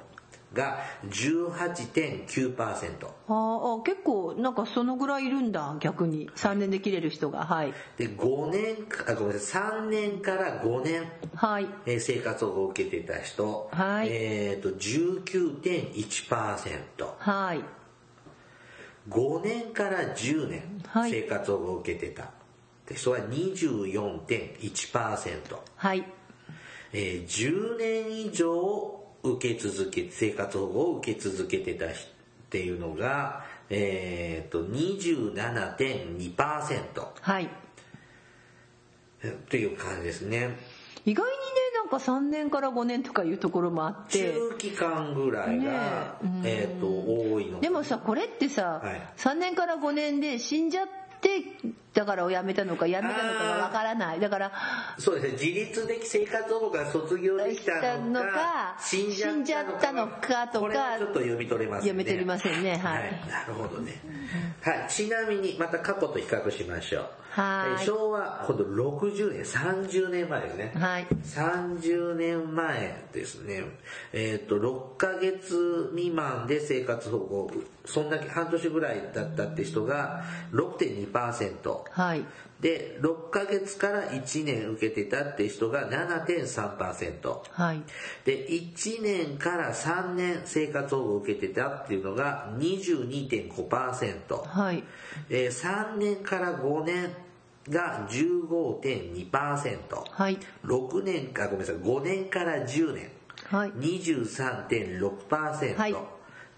[0.53, 5.75] が18.9%あーあ結構なんかそのぐらいいるんだ。
[5.79, 6.29] 逆に。
[6.35, 7.45] 3年で切れる人が。
[7.45, 7.73] はい。
[7.97, 9.63] で5年かあごめんなさい。
[9.63, 11.03] 3年から5年。
[11.35, 11.67] はい。
[11.85, 14.07] えー生活保護を受けてた人、はい。
[14.11, 17.63] えっ、と19.1%はい。
[19.09, 20.81] 5年から10年。
[20.87, 21.11] はい。
[21.11, 22.31] 生活保護を受けてた
[22.89, 26.03] って人は24.1%、はい。
[26.91, 32.09] えー10年以上受け続け生活保護を受け続けてた人っ
[32.49, 37.45] ていうのがえっ、と27.2%はい。
[37.45, 37.49] っ
[39.49, 40.57] ていう感じですね。
[41.05, 41.35] 意外にね
[41.75, 44.33] なんか3年から5年とかいうところもあって。
[44.33, 46.67] 中期間ぐらいが、ねえ。
[46.71, 48.99] えっ、と多いのでもさこれってさ、はい。
[49.17, 50.98] 3年から5年で死んじゃって
[51.93, 54.19] だからを辞めたのか辞めたのかがわからない。
[54.19, 54.51] だから
[54.97, 55.31] そうですね。
[55.33, 62.03] 自立的生活保護が卒業できたののかか死んじゃったのかとかちょっと読み取れませんね。
[62.03, 62.77] 読み取れませんね。
[62.77, 63.11] はい。
[63.27, 63.99] なるほどね。
[64.61, 64.89] はい。
[64.89, 67.05] ちなみにまた過去と比較しましょう。
[67.31, 67.81] はい。
[67.81, 70.73] えー昭和今度60年30年前ですね。
[70.75, 71.07] はい。
[71.23, 73.63] 30年前ですね。
[74.13, 77.51] えっ、と6ヶ月未満で生活保護
[77.89, 82.23] そんだけ半年ぐらいだったって人が6.2%はい。
[82.61, 87.81] で6ヶ月から1年受けてたって人が7.3%はい。
[88.25, 94.83] で1年から3年生活保護を受けてたっていうのが22.5%、はい。
[95.29, 97.13] えー3年から5年
[97.69, 100.37] が15.2%、はい。
[100.65, 103.09] 6年かごめんなさい5年から10年。
[103.45, 103.71] はい。
[103.71, 105.95] 23.6%、はい。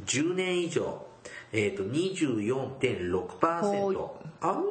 [0.06, 1.06] 10年以上、
[1.54, 4.62] えー、と24.6%はあんま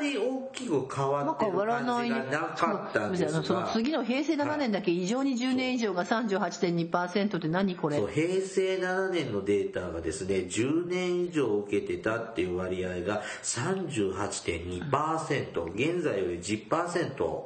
[0.00, 3.42] り大きく変わまあってる変わらない感じがなかったんですが。
[3.42, 7.96] その次の平成7年だけ異常に10年以上が38.2%って何これ？
[7.98, 17.42] そう平成7年のデータがですね10年以上受けてたっていう割合が38.2%現在より10%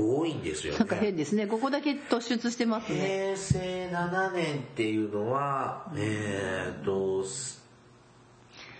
[0.00, 0.78] 多いんですよね。
[0.78, 1.46] なんか変ですね。
[1.46, 3.34] ここだけ突出してますね。
[3.34, 7.24] 平成7年っていうのは、えっ、と、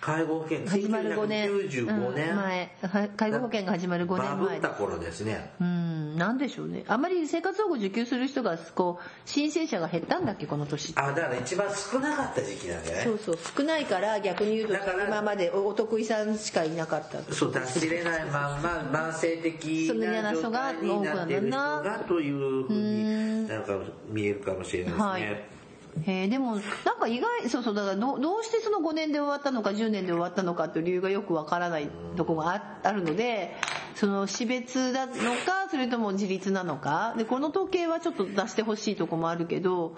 [0.01, 1.49] 介護保険始まる5年。
[1.49, 2.75] 1995年、うん前。
[2.81, 4.49] は介護保険が始まる5バ年前。
[4.49, 5.51] ブった頃ですね。
[5.59, 6.17] うん。
[6.17, 6.83] なんでしょうね。
[6.87, 12.91] あまり生活保護受給する人がこう申請者が減ったんだっけこの年あ、だから一番少なかった時期なんだ。
[13.03, 13.37] そうそう。
[13.57, 23.77] 少ないから逆に言うと今までおお得意さんしかいなかったそう出しれないまんま慢性的な状な人が態になってる人がというふうになんか
[24.09, 25.03] 見えるかもしれないですね。
[25.03, 25.58] はい
[26.05, 33.55] えでもなんか意外そうそうだからどうしてその5年で終わったのか10年で終わったのかっていう理由がよくわからないとこがああるので
[33.95, 39.97] その死別なのかそれとも自立なのかでこの時計はちょっと出してほしいとこもあるけど、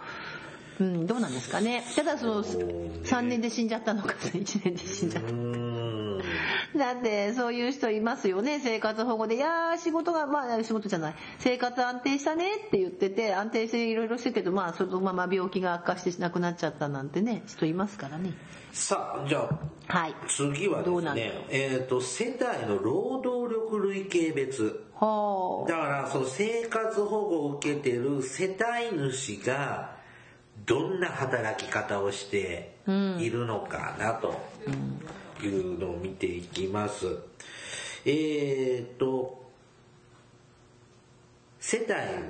[0.79, 1.83] うん、どうなんですかね。
[1.95, 5.70] ただその3年で死んじゃったのか1年で死んじゃったのか。
[6.77, 8.59] だってそういう人いますよね。
[8.63, 11.15] 生活保護で「いやー仕事がまあ仕事じゃない。
[11.39, 18.33] 生活安定したね」って言ってて安定していろいろしてるけどまあそのまま病気が悪化して亡くなっちゃったなんてね人いますからね。
[18.71, 19.49] さあ、じゃ
[19.89, 20.15] あはい。
[20.27, 21.21] 次はですどうなんだ？
[21.21, 24.85] ろうね、えっ、と、世帯の労働力類型別。
[24.95, 28.55] はだから、その生活保護を受けてる世
[28.91, 29.95] 帯主が、
[30.65, 34.39] どんな働き方をしているのかなと
[35.47, 37.05] いうのを見ていきます。
[38.05, 39.41] えっ、と、
[41.59, 41.85] 世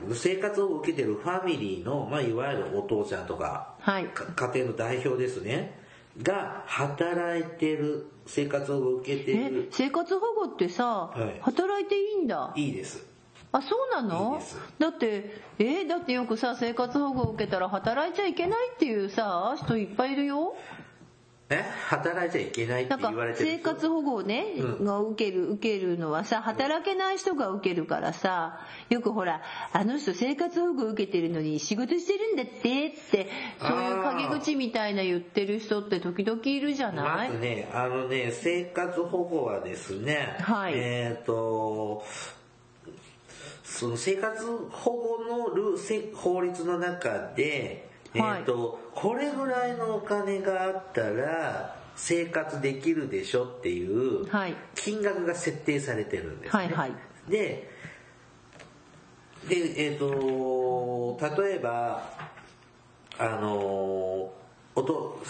[0.07, 4.05] 帯、生活を受けてるファミリーの、まあ、いわゆるお父ちゃんとか、はい。
[4.07, 5.79] か家庭の代表ですね、
[6.21, 11.39] が働いてる、生活を受けてえる、生活保護ってさ、はい。
[11.41, 12.53] 働いていいんだ。
[12.55, 13.09] いいです。
[13.53, 14.41] あそうなの？
[14.79, 20.55] だってえだってよくさ生活保護を受けたら働いちゃいけないっていうさ人いっぱいいるよ
[21.51, 28.59] え働いちゃいけないって言われてる生活保護をね、うんが受ける受けるのはさ働けない人が受けるからさ
[28.89, 29.41] よくほら
[29.73, 40.73] あの人生活保護受けてるのに仕事してるんだってってそういう陰口みたいな言ってる人って時々いるじゃない、まずね、あのね、生活保護はですね、はい。
[40.75, 42.03] えっ、と、
[43.63, 54.55] その生活保護のルせ法律の中で、はいえっ、とこれぐらいのお金があったら生活できるでしょっていうはい。
[54.75, 56.91] 金額が設定されてるんですね、はいはい。
[57.29, 57.69] で
[59.47, 62.03] でえっ、と例えば
[63.17, 64.31] あの
[64.73, 65.21] おと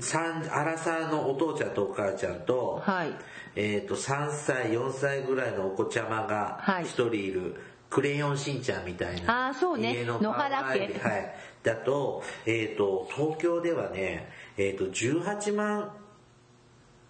[0.00, 3.12] 三アラサーのお父ちゃんとお母ちゃんと,、はい。
[3.54, 6.84] えー、と3歳4歳ぐらいのお子ちゃまがはい。
[6.84, 7.56] 1人いる、
[7.92, 9.92] クレヨンしんちゃんみたいなあーそうね。
[9.92, 10.98] 家の野原家。
[10.98, 15.92] はい、だと,、えー、と東京ではね、えー、と18万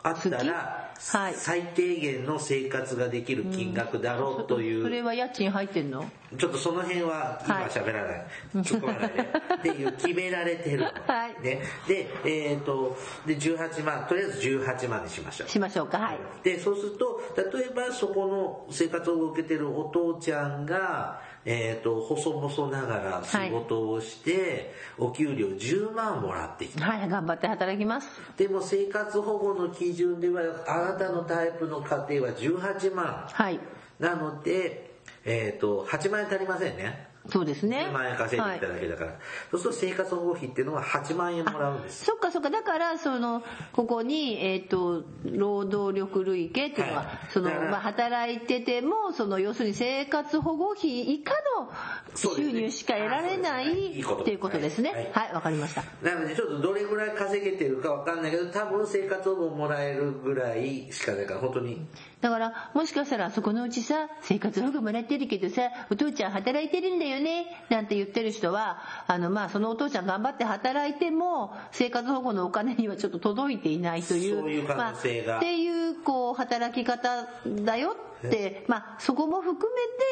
[0.02, 6.08] あったら、最低限の生活ができる金額だろうという、それは家賃入ってんの？
[6.38, 7.64] ちょっとその辺は今はい。
[7.68, 9.22] 喋らない、突っ込まないで
[9.58, 11.42] っていう決められてるの、はい。
[11.42, 15.48] ね、でえっ、とで18万とりあえず18万にしましょう。
[15.48, 15.98] しましょうか。
[15.98, 16.18] はい。
[16.44, 26.84] でそうすると例えばそこの生活を受けてるお父ちゃんが、えー、と細々ながら仕事をして、お給料10万もらっていた。
[26.84, 28.08] はい頑張って働きます。
[28.36, 33.26] でも生活保護の基準ではあなたのタイプの家庭は18万。
[33.30, 33.58] はい。
[33.98, 34.92] なので、
[35.24, 37.11] えっ、と、8万円足りませんね。
[37.28, 37.86] そうですね。
[37.88, 39.12] 10万円稼いでいただけだから。
[39.52, 42.04] そうすると生活保護費っていうのは8万円もらうんです。
[42.04, 42.50] そっかそっか。
[42.50, 47.18] だからそのここに、えっと労働力類型っていうのは、はい。
[47.30, 51.70] そのまあ、働いててもその要するに生活保護費以下の
[52.16, 53.72] 収入しか得られないね。
[54.00, 54.90] っていうことですね。
[55.14, 55.26] はい。
[55.26, 55.84] はいわ、かりました。
[56.02, 61.86] なのでちょっとどれぐらい稼げてるかわかんないけど、多分生活保護もらえるぐらいしかないから、本当に。
[62.22, 75.32] だからもしかしたらそこのうちさ生活保護もらってるけどさお父ちゃん働いてるんだよねなんて言ってる人はあのまあそのお父ちゃん頑張って働いても生活保護のお金にはちょっと届いていないというそういう可能性が。
[75.32, 79.68] まあ、っていうこう働き方だよってまあそこも含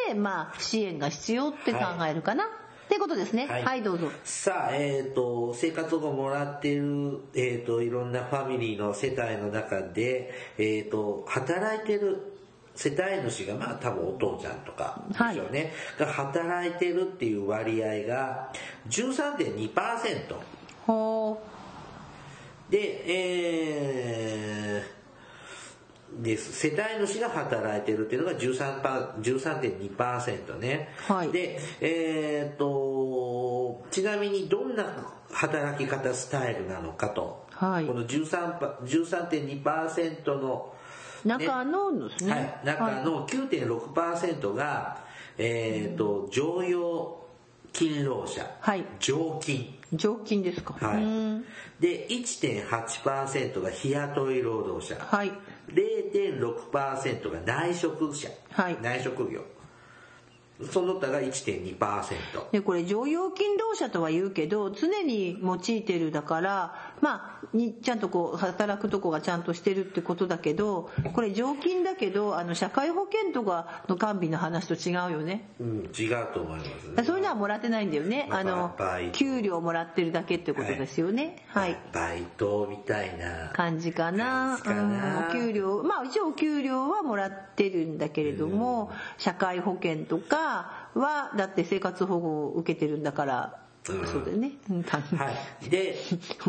[0.08, 2.48] めてまあ支援が必要って考えるかな、
[2.90, 3.46] ってことですね。
[3.46, 4.10] はい、どうぞ。
[4.24, 12.40] さあ、えっ、と、生活保護もらってる、えっ、と、いろんなファミリーの世帯の中で、えっ、と、働いてる
[12.74, 18.52] 世帯主が、まあ多分お父ちゃんとかでしょうね、が働いてるっていう割合が
[18.88, 19.70] 13.2%。
[20.84, 21.40] ほ
[22.70, 24.49] で、えー、
[26.22, 26.52] です。
[26.52, 30.88] 世帯主が働いてるっていうのが13パ13.2%ね。
[31.06, 34.84] はいで、えーっと、ちなみにどんな
[35.32, 37.48] 働き方スタイルなのかと。
[37.52, 40.74] はいこの13パ13.2%の、
[41.24, 45.04] う中のですね、はい、中の9.6%が、
[45.36, 47.20] えーっと、常用
[47.72, 48.46] 勤労者。
[48.60, 49.79] はい常勤。
[49.92, 51.44] 常勤ですか、はうん。
[51.80, 55.32] い、で1.8%が日雇い労働者、はい。
[55.68, 58.78] 0.6%が内職者、はい。
[58.80, 59.44] 内職業。
[60.70, 75.48] その他が1.2%でこれ常用勤労者とは言うけど常に用いてるだからまあにちゃんとこう働くとこがちゃんとしてるってことだけどこれ常勤だけどあの社会保険とかの完備の話と違うよね。
[75.60, 77.04] うん、違うと思いますね。
[77.04, 78.26] そういうのはもらってないんだよね。
[78.28, 78.74] まああの
[79.12, 81.44] 給料もらってるだけってことですよね。
[81.48, 83.50] はい、バイトみたいな。
[83.52, 84.58] 感じかな。
[84.64, 94.52] うんお給料まあ一応お給料はもらってるんだけれども、社会保険とかはだって生活保護を受けてるんだから、うんそうだよね、
[95.16, 95.30] は
[95.62, 95.70] い。
[95.70, 95.96] で、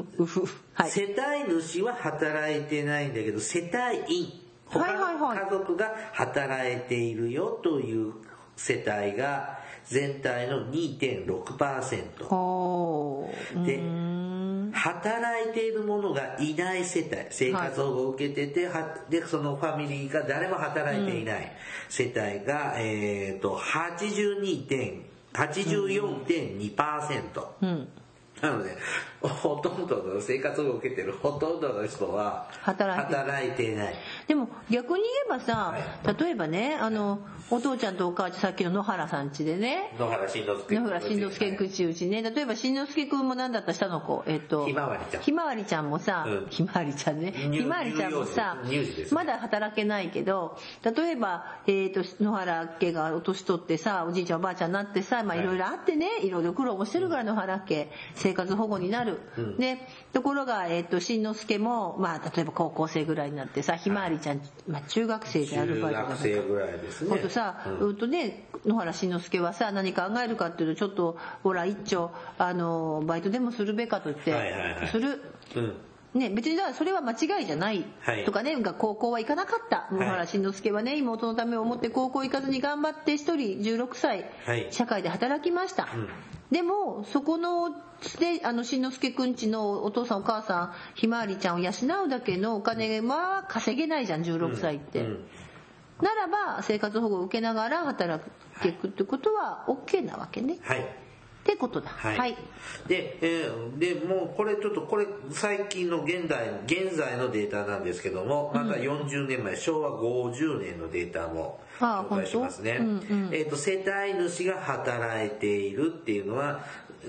[0.73, 0.91] はい。
[0.91, 8.13] 世帯主は働いてないんだけど世帯員他の家族が働いているよという
[8.55, 13.65] 世帯が全体の2.6%ほう。
[13.65, 13.81] でうー
[14.69, 14.71] ん。
[14.73, 17.27] 働いている者がいない世帯。
[17.29, 21.51] 生活保護を受けてて、はでそのファミリーが誰も働いていない
[21.89, 23.55] 世帯が、えっ、と
[25.33, 27.87] 82.84.2%、うん。
[28.41, 28.77] なので
[29.21, 33.93] ほとんどの生活を受けてるほとんどの人は働いてない。
[34.27, 35.75] でも逆に言えばさ、
[36.19, 39.95] 例えばねあのお父ちゃんとお母ちゃんさっきの野原さん家でね。
[39.99, 42.21] 野原慎之介野原しんのすけくんちうちね。
[42.23, 44.01] 例えばしんのすけくんも何だった下の？
[44.01, 45.23] 子えっとひまわりちゃん。
[45.23, 45.89] ひまわりちゃん。
[45.89, 46.47] もさ、うん。
[46.49, 47.31] ひまわりちゃんね。
[47.31, 48.81] 乳ひまわりちゃんもさね。
[49.11, 55.45] まだ働けないけど例えば、えっと野原家がお年取ってさおじいちゃんおばあちゃんになってさまあはい。
[55.45, 59.57] いろいろあってねいろいろ苦労もしてるから野原家生活保護になる、うん。
[59.57, 59.77] で
[60.13, 67.09] ところが、えっとしんのすけも、まあ、例えば高校生ぐらいになってさひまわりちゃん、まあ、中学生でアル中バイトだ学生ぐらいですね。
[67.09, 74.87] ほんとさ、ううんんとね、野原しんのすけはさ、何考えるかっていうと、ちょっと、ほら、一丁、あの、バイトでもするべかと言って、はいはいはい。
[74.87, 75.21] する。
[75.55, 75.73] うん
[76.13, 79.87] ね、別にだからそれは間違いじゃないはいとかね、が高校は行かなかった。
[79.91, 85.83] 野原慎之介はね、妹のためを思って高校行かずに頑張って一人16歳、はい社会で働きました。
[85.85, 86.09] ん
[86.51, 87.69] でも、そこの、
[88.19, 91.71] で、あの、慎之介くんちのお父さんお母さん、ひまわりちゃんを養
[92.05, 94.99] うだけのお金は稼げないじゃん、16歳って。
[94.99, 95.25] うん
[96.01, 98.23] ならば、生活保護を受けながら働
[98.59, 100.57] いていくってことは OK なわけね。
[100.63, 100.85] はい
[101.51, 101.89] ってことだ。
[101.89, 102.37] はい、はい。
[102.87, 116.63] で,、えーでもうこれちょっとこれ最近の現代現在のデータなんですけどもまた40年前、昭和50年のデータも紹介しますね、うんうんえー、と世帯主が働いているっていうのは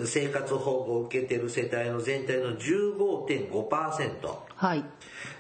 [0.05, 4.85] 生活保護を受けてる世帯の全体の15.5%はい。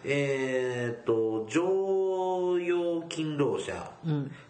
[0.05, 3.91] えっ、と常用勤労者、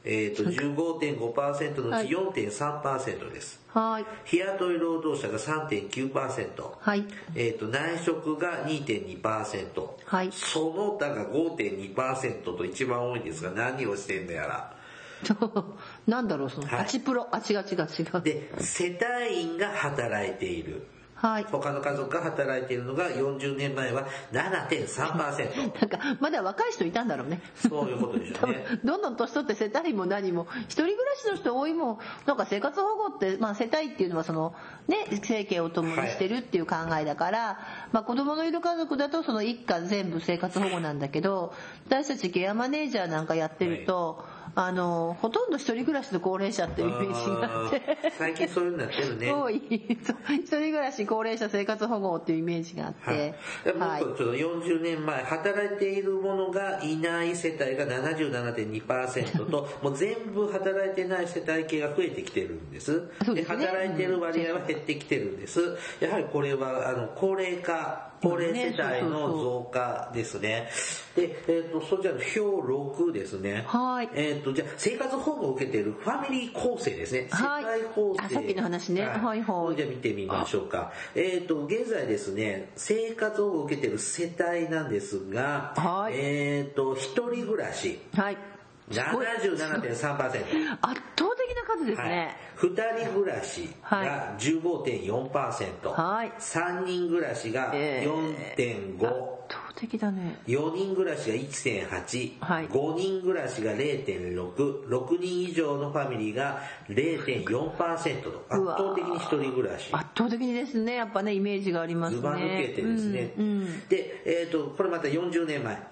[0.04, 3.60] えっ、と15.5%のうち4.3%です。
[3.68, 4.04] はい。
[4.24, 7.04] 日雇い労働者が3.9%、はい。
[7.34, 10.30] えっと内職が2.2%、はい。
[10.32, 14.76] その他が5.2%と一番多いんですが何をしてんのやら。
[16.06, 17.00] なんだろう、その、はい。
[17.00, 17.28] プロ。
[17.30, 18.20] あ、違う違う違う。
[18.22, 20.86] で世帯員が働いている
[21.22, 21.44] はい。
[21.44, 27.40] 他の家族が働いているのが40年前は7.3% なんか、まだ若い人いたんだろうね。
[27.54, 28.64] そういうことでしょ多分うね。
[28.82, 30.48] どんどん年取って世帯も何も。
[30.62, 31.98] 一人暮らしの人多いもん。
[32.26, 34.52] なんか生活保護って、まあ、世帯っていうのはその
[34.88, 37.60] ね生計を共にしてるっていう考えだから、
[37.92, 41.54] まあ、子供のいる家族だとその一家全部生活保護なんだけど
[41.86, 48.12] 私たちケアマネージャーなんかやってると、あのほとんど一人暮らしの高齢者っていうイメージがあって。
[48.18, 49.32] 最近そういうのなってるね。
[49.32, 49.56] 多い。
[49.64, 53.34] 一人暮らし高齢者生活保護っていうイメージがあっはい。
[53.64, 54.02] て、はい。
[54.02, 63.08] っとちょっと40年前働いている者がいない世帯が77.2%と もう全部働いてない世帯系が増えてきてるんです。
[63.20, 63.42] ですね。
[63.44, 65.76] 働いている割合は減ってきてるんです。
[66.00, 70.68] やはりこれはあの高齢化高齢世帯の増加ですね
[71.16, 73.64] で、えっとそちらの表6ですね。
[73.66, 74.08] はい。
[74.14, 77.28] えっとじゃあ生活保護を受けているファミリー構成ですね。
[77.30, 77.64] はい。
[77.64, 78.24] 世帯構成。
[78.24, 79.02] あさっきの話ね。
[79.02, 79.42] はい。
[79.42, 80.92] はいじゃあ見てみましょうか。
[81.14, 86.14] えっ、と、現在ですね、生活保護を受けている世帯なんですが、はい。
[86.16, 88.51] えっ、と、一人暮らし、はい
[88.90, 90.78] 77.3%。
[90.80, 92.10] 圧倒的な数ですはい。
[92.10, 96.32] ね、二人暮らしが15.4%、はい。
[96.38, 99.14] 三人暮らしがえ4.5%、圧
[99.48, 100.40] 倒的だね。
[100.46, 102.68] 4人暮らしが1.8、はい。
[102.68, 109.88] 5人暮らしが0.6、6人以上のファミリーが0.4%と圧倒的に一人暮らし。
[109.92, 110.96] 圧倒的にですね。
[110.96, 112.16] やっぱねイメージがありますね。
[112.16, 113.44] ずば抜けてですね、うん。
[113.44, 113.88] うん。
[113.88, 115.91] で、えー、とこれまた40年前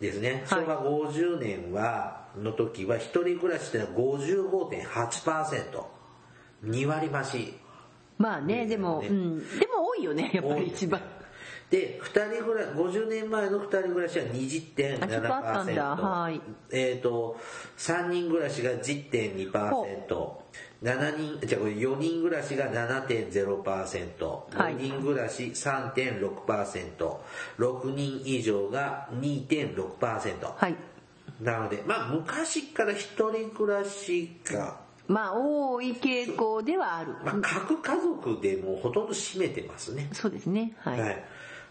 [0.00, 0.44] ですね。
[0.46, 0.60] はい。
[0.62, 4.18] 昭和50年はの時は一人暮らしっていうのは
[6.62, 7.54] 55.8%2 割増し。
[8.18, 8.66] まあねね。
[8.66, 11.00] でも、うん、でも多いよねやっぱり一番。
[11.70, 14.28] で二人暮ら50年前の2人暮らしはあ
[15.08, 15.96] ちょっとあったんだ。
[15.96, 16.40] 20.7%はい。
[16.70, 17.40] えっ、と
[17.76, 18.70] 3人暮らしが
[20.86, 24.26] 10.2%7 人じゃあこれ4人暮らしが7.0%、
[24.56, 27.16] はい5人暮らし3.6%、
[27.58, 30.54] 6人以上が2.6%。
[30.56, 30.76] はい
[31.42, 40.08] なので、まあ昔から一人暮らしが、まあ多い傾向ではある、まあ各家族でもうほとんど占めてますね。
[40.12, 41.24] そうですねはい、はい。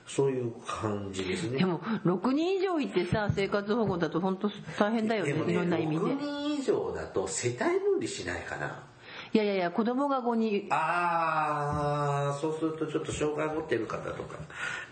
[0.05, 1.57] そういう感じですね。
[1.57, 8.84] でも6人以上いてさ生活保護だと本当大変だよね、いろんな意味で6人以上だと世帯分離しないかな。
[9.36, 10.68] いやいやいや子供が5人。
[10.70, 14.38] あー、そうするとちょっと障害持ってる方とか、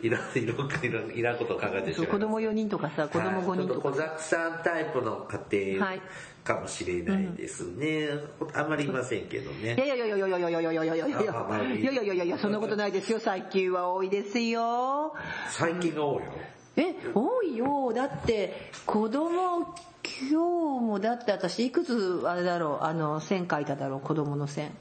[0.02, 3.74] いら ん、いろいろんいらんこと考えてしまう子供4人とかさ子供5人。
[3.74, 6.02] とかはいちょっと小沢さんタイプの家庭はい。
[6.44, 8.10] かもしれないですね。
[8.54, 9.76] あんまりいませんけどね。
[9.76, 11.08] いやいやいやいやいやいやいやいやいやいやいや。
[11.08, 11.82] いやいやあまあいい。
[11.82, 13.20] いやいやいやいやそんなことないですよ。
[13.20, 15.14] 最近は多いですよ。
[15.52, 16.32] 最近が多いよ。
[16.76, 17.93] え多いよ。
[17.93, 20.36] だって子供今日
[20.84, 24.71] もだって私いくつあれだろうあの線書いただろう子供の線。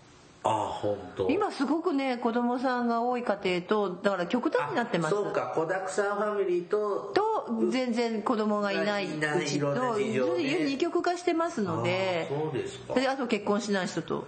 [0.44, 1.30] あー、ほんと。
[1.30, 5.14] 今すごくね子供さんが多い家庭とだから極端になってます。
[5.14, 9.08] そうか、子だくさんファミリーと、と全然子供がいないう
[9.46, 12.28] ちと事情ね二極化してますので。
[12.30, 12.94] あーそうですか。
[12.94, 14.26] であと結婚しない人と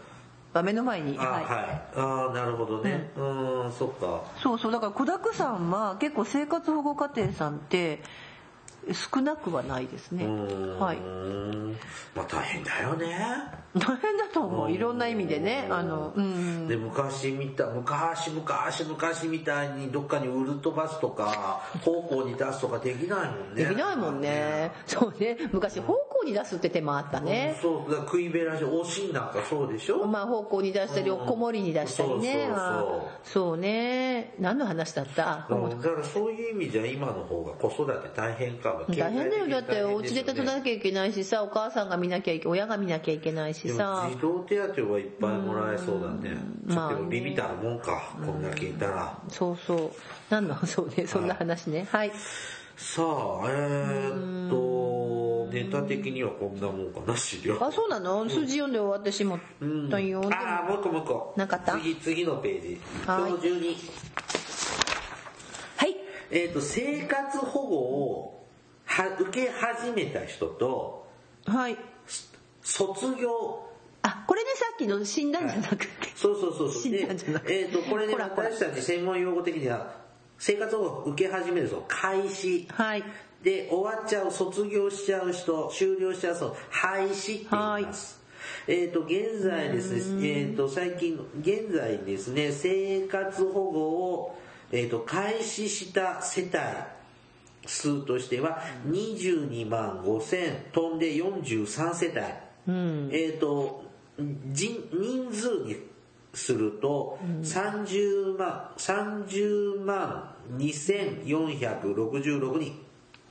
[0.55, 1.17] あ目の前に。
[1.19, 1.45] あー、ははい。
[1.45, 1.47] い。
[1.97, 3.11] あー、なるほどね。
[3.17, 4.23] うーん、そっか。
[4.43, 4.73] そうそう。
[4.73, 8.01] だから子だくさんは結構生活保護家庭さんって
[8.93, 10.27] 少なくはないですね。
[10.27, 10.99] はい。
[12.15, 13.17] まあ大変だよね。
[13.75, 14.71] 大変だと思う。
[14.71, 15.67] いろんな意味でね。
[15.71, 16.69] あのうん。
[16.69, 23.65] で昔見た昔昔昔みたいにどっかに売る飛ばすとか方向に出すとかできないもんね。
[23.65, 24.71] できないもんね。
[24.87, 25.37] そうね。
[25.53, 27.57] 昔方向に出すって手もあったね。
[27.63, 30.07] そう、だ食いべらし、おしんなんかそうでしょ？
[30.07, 32.33] まあ方向に出したり、おこもりに出したりね。
[32.33, 34.35] そうそうそうあそうね。
[34.39, 35.25] 何の話だった？
[35.25, 38.95] だからそういう意味じゃ今の方が子育て大変かも。
[38.95, 39.49] 大変だよ。
[39.49, 44.09] だってお家で立たてなきゃいけないしさ、お母さんが見なきゃいけ親が見なきゃいけないしさ。
[44.11, 46.37] 児童手当はいっぱいもらえそうだね。
[46.67, 49.19] まあっとビビったるもんか、こんだけいたら。
[49.29, 49.91] そうそう。
[50.31, 51.87] 何の、そうね、そんな話ね。
[51.91, 52.13] はい。
[52.77, 54.57] さあ、えーっと、
[55.55, 57.57] ネタ的にはこんなもんかな、資料。
[57.61, 58.29] あ、そうなの？
[58.29, 59.39] 数字読んで終わってしまっ
[59.91, 60.21] たよ。
[60.21, 61.35] でもああ、もう一個もう一個。
[61.37, 61.73] なかった？
[61.79, 62.81] 次、次のページ。
[63.07, 63.77] はい表12。
[65.77, 65.97] はい。
[66.31, 68.47] えーっと、生活保護を
[68.87, 71.07] は受け始めた人と、
[71.47, 71.77] はい。
[72.63, 73.61] 卒業
[74.03, 75.87] あ、これね、さっきの死んだんじゃなくて。
[76.15, 76.83] そうそうそうそう。
[76.83, 79.95] 死んでだんじゃなく、てえっ、と、これね、私たち専門用語的には、
[80.39, 82.67] 生活保護を受け始める人、開始。
[82.71, 83.05] はい。
[83.45, 88.21] で、終わっちゃう、卒業しちゃう人、終了しちゃう人、廃止って言います。
[88.67, 93.81] えっ、と、現在ですね、えっ、と、最近、現在ですね、生活保護
[94.15, 94.39] を、
[94.73, 96.53] えっ、と、開始した世帯
[97.67, 102.21] 数としては、22万5千飛んで43世帯。
[102.67, 103.11] うん。
[103.13, 103.85] えっ、と
[104.19, 105.77] 人人数に
[106.33, 112.73] すると30万、30万2466人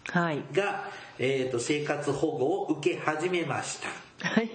[0.10, 0.44] はい。
[0.54, 0.90] が、
[1.20, 3.80] えー、と生活保護を受け始めまし
[4.20, 4.50] たはい。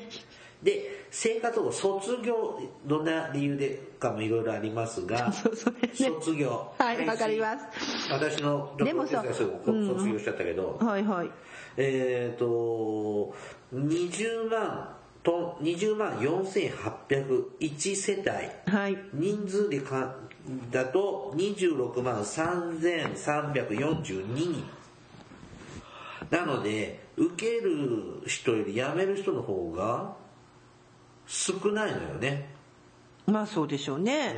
[0.62, 5.30] で生活保護卒業どんな理由でかもいろいろありますが
[5.80, 11.30] ね卒業はいわかります私のでもさ卒業しちゃったけど、はいはい。
[11.80, 13.32] えっ、と、
[13.72, 18.28] 20万と、20万4801世帯。
[18.66, 18.99] はい。
[19.14, 20.16] 人数でか、
[20.72, 24.64] だと26万3342人。
[26.30, 30.14] なので、受ける人より辞める人の方が
[31.26, 32.58] 少ないのよね。
[33.26, 34.34] まあそうでしょうね。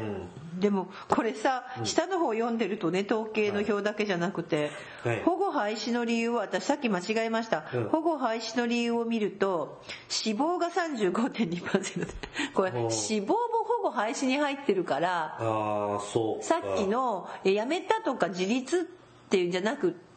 [0.58, 4.70] でもこれさ、下の方読んでるとね、統計の表だけじゃなくて、
[5.04, 7.64] はい保護廃止の理由は、私さっき間違えました。
[7.72, 12.06] うん保護廃止の理由を見ると、死亡が35.2%で、
[12.52, 16.44] これ死亡も保護廃止に入ってるから、ああ、そうか。
[16.44, 18.82] さっきのえ辞めたとか自立っ
[19.30, 20.09] ていうんじゃなくって、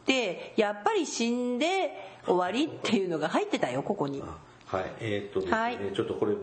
[0.56, 1.92] やっぱり死んで
[2.26, 4.22] 終わりっていうのが入ってたよ、ここに。
[4.66, 6.34] はい、えーっとね、はいちょっとこれ、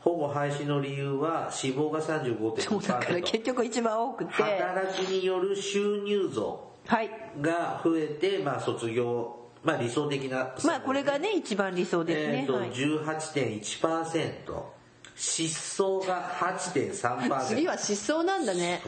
[0.00, 2.60] 保護廃止の理由は死亡が35.2%。
[2.60, 7.10] そうだから結局一番多くて、働きによる収入増はい。
[7.40, 10.54] が増えて、まあ卒業、まあ理想的な。
[10.64, 12.38] まあこれがね、一番理想ですね。
[12.38, 14.78] えーっと、はい18.1%。
[15.18, 17.40] 失踪が8.3%。
[17.46, 18.80] 次は失踪なんだね。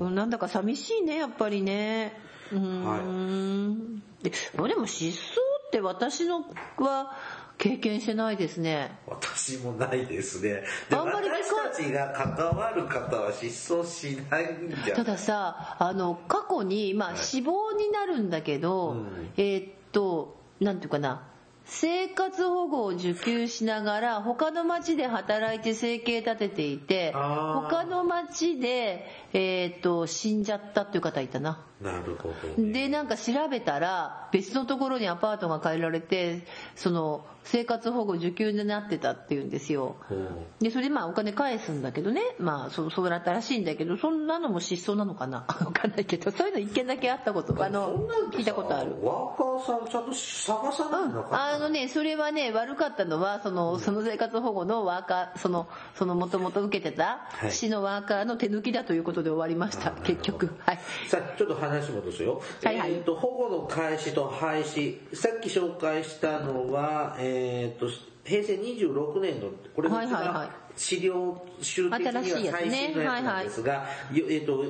[0.00, 2.12] なんだか寂しいね、やっぱりね。
[2.52, 4.02] うーん。
[4.22, 6.44] ででも失踪って私の
[6.78, 7.12] は
[7.58, 8.98] 経験してないですね。
[9.06, 10.62] 私もないですね。
[10.90, 19.30] であんまり私たちが関わる方は失踪しないんじゃたださ、あの、過去に、まあ死亡になるんだけど、うん。
[19.36, 21.22] えーっと、なんていうかな、
[21.66, 32.72] 生活保護を受給しながら他の町で働いて生計立てていて他の町で、えーっと死んじゃったっていう方いたななるほど、ね。
[32.72, 39.96] でなんか調べたら別のところにアパートが借りられてその生活保護受給になってたっていうんですよ。
[40.10, 40.28] うん。
[40.60, 42.22] でそれでまあお金返すんだけどね。
[42.38, 45.44] まあそうそうだったらしいんだけどそんなのも失踪なのかな？
[45.60, 48.96] わかんないけどそういうの一件だけあったことあその聞いたことある。
[49.02, 57.52] ワーカーさんちゃんと探さないのかあのね、それはね、悪かったのは、その、その生活保護のワーカー、その、そのもともと受けてたはい。
[57.52, 60.50] 市のワーカーの手抜きだということで終わりました、結局。
[60.60, 60.78] はい。
[61.08, 62.92] さあちょっと話戻すよ、はいはい。
[62.92, 64.98] えー、と保護の開始と廃止。
[65.14, 67.88] さっき紹介したのは、えー、と
[68.24, 74.64] 平成26年のこれが資料集的には最ね新のやつなんですが、よえー、と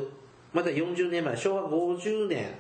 [0.53, 2.55] まだ40年前昭和50年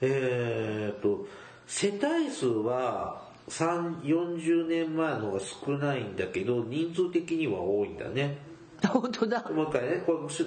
[0.00, 1.26] えー、と
[1.66, 8.38] 世帯数は3 40年前の方が少ないんだけど人数的には多いんだね。
[8.86, 9.48] 本当だ。
[9.50, 10.02] もう一回ね。
[10.06, 10.46] これし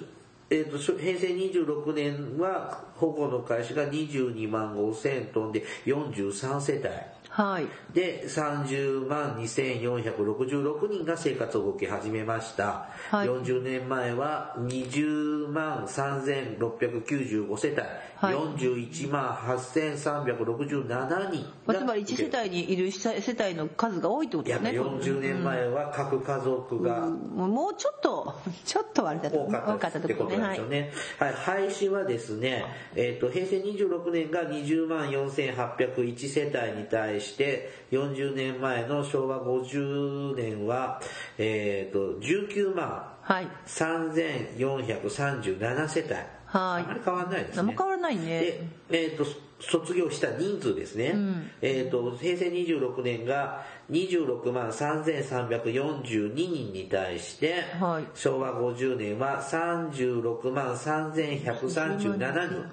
[0.50, 6.90] えー、とし平成26年は保護の開始が22万5千トンで43世帯。
[7.30, 7.66] はい。
[7.92, 13.28] で30万2466人が生活を動き始めました、はい。
[13.28, 17.82] 40年前は20万3695世帯、
[18.24, 18.36] はい。
[18.36, 30.94] 41万8367人つまり1世帯にいる世帯の数が多いってことですね40年前は各家族がもうちょっとちょっとあれだと多かったってことなんですよね。
[31.20, 32.64] はい、廃止はですね、
[32.96, 41.02] えっ、と、平成26年が20万4801世帯に対して、40年前の昭和50年は、
[41.38, 43.48] えっ、と、19万はい。
[43.68, 46.14] 3437世帯。
[46.54, 47.56] はいあまり変わらないですね。
[47.58, 49.26] 何も変わらないねで、えっ、と、
[49.60, 51.16] 卒業した人数ですね。
[51.62, 58.06] えっ、と、平成26年が26万3342人に対して、はい。
[58.14, 62.18] 昭和50年は36万3137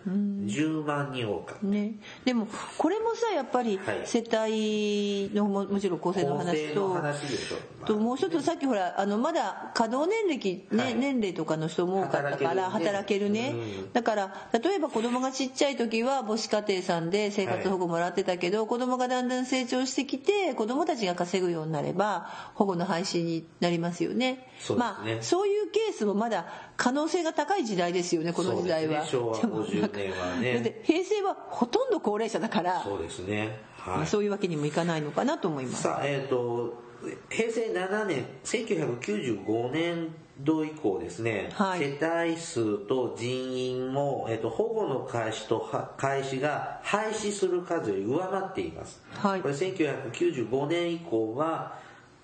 [0.05, 1.67] 人、10万人多かった。
[1.67, 1.95] ね、
[2.25, 2.47] でも
[2.79, 4.03] これもさやっぱりはい。
[4.07, 7.57] 世帯のももちろん構成の話と話でしょ。
[7.57, 9.07] まあともう一つさっきほらあ。
[9.07, 10.95] のまだ稼働年歴、ねはい。
[10.95, 13.55] 年齢とかの人も多かったから働働けるね、
[13.93, 26.47] だから例えば子供がちっちゃい時は母子家庭さんで生活保護もらってたけど、子供がだんだん成長してきて子供たちが稼ぐようになれば保護の廃止になりますよねそうですねまあそういうケースもまだ
[26.77, 33.49] 可能性が高い時代ですよねこの時代は、ね昭和50年はね平成はほとんど高齢者だからそうですね。
[33.49, 34.07] まあはい。
[34.07, 35.83] そういうわけにもいかないのかなと思います。
[35.83, 36.83] さあ、えっ、と、
[37.29, 40.09] 平成7年、1995年
[40.41, 49.01] 度以降ですね、はい世帯数と人員も、えっ、と、保護の開始とは開始が廃止する数より上回っています。
[49.13, 51.79] はいこれ1995年以降は、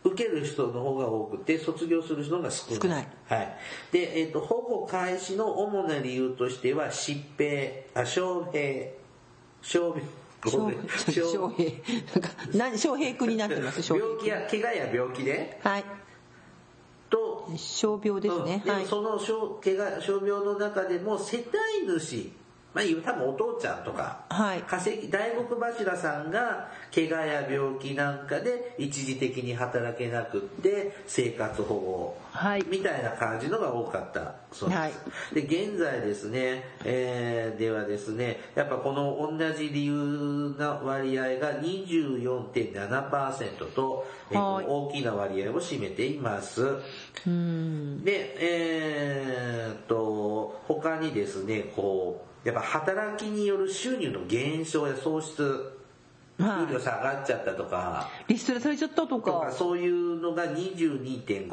[0.04, 2.80] 受ける人の方が多くて、卒業する人が少ない。
[2.80, 3.56] 少ないはい。
[3.90, 8.20] で、えっ、と、保護開始の主な理由としては、疾病、あ、傷
[8.52, 8.90] 病、
[9.62, 10.02] 傷病、
[11.12, 11.70] 翔平。
[11.70, 15.60] なんか何翔平君になってます翔平 病気や怪我や病気で？
[15.62, 15.84] はい。
[17.08, 18.86] と、傷病ですね、はい。
[18.86, 19.32] その傷
[19.62, 22.30] 怪我傷病の中でも世帯主
[22.76, 24.60] まあ多分お父ちゃんとか、はい。
[24.60, 34.92] 稼ぎ大黒柱さんが怪我や病気なんかで一時的に働けなくって生活保護はいみたいな感じのが多かったそうです、はい。
[35.32, 44.66] で現在ですね、えーではですねやっぱこの同じ理由な割合が24.7%と、えーはい。
[44.68, 46.76] 大きな割合を占めています。
[47.26, 48.04] うん。
[48.04, 55.42] でえーっと他にですねこうやっぱ働きによる収入の減少や喪失
[56.38, 59.46] はい給料下がっちゃったとか、リストラされちゃったととか。
[59.46, 61.48] かそういうのが22.5%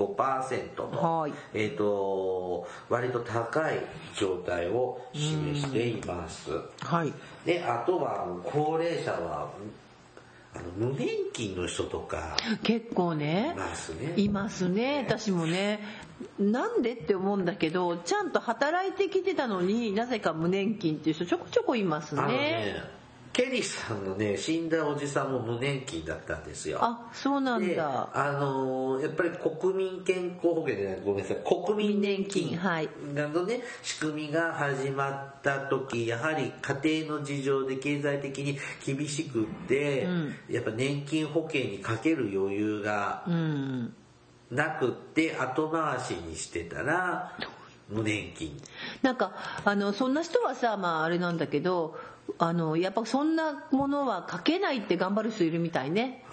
[0.75, 1.33] と、はい。
[1.53, 3.79] えっ、と割と高い
[4.19, 6.51] 状態を示しています。
[6.81, 7.13] はい。
[7.45, 9.49] であとは高齢者は
[10.53, 12.35] あの無年金の人とか。
[12.61, 13.53] 結構ね。
[13.55, 14.13] いますね。
[14.17, 15.05] いますね。
[15.07, 15.79] 私もね
[16.39, 23.03] なんでって思うんだけどちゃんと働いてきてたのになぜか無年金っていう人ちょこちょこいますあのねね
[23.33, 26.77] ケリーさんのね死んだおじさんも無年金だったんですよ。
[26.79, 31.37] あそうなんでだあのーやっぱり国民健康保険じゃないごめんなさい。
[31.65, 32.55] 国民年金
[33.15, 40.35] などね仕組みが始まった時やはり家庭の事情で経済的に厳しくって、うん。
[40.47, 43.95] やっぱ年金保険にかける余裕がうん
[44.55, 47.37] なくって後回しにしてたら
[47.89, 48.57] 無年金。
[49.01, 49.33] なんか
[49.65, 51.97] あのそんな人はさまああれなんだけど
[52.39, 56.23] あのやっぱそんなものは書けないって頑張る人いるみたいね。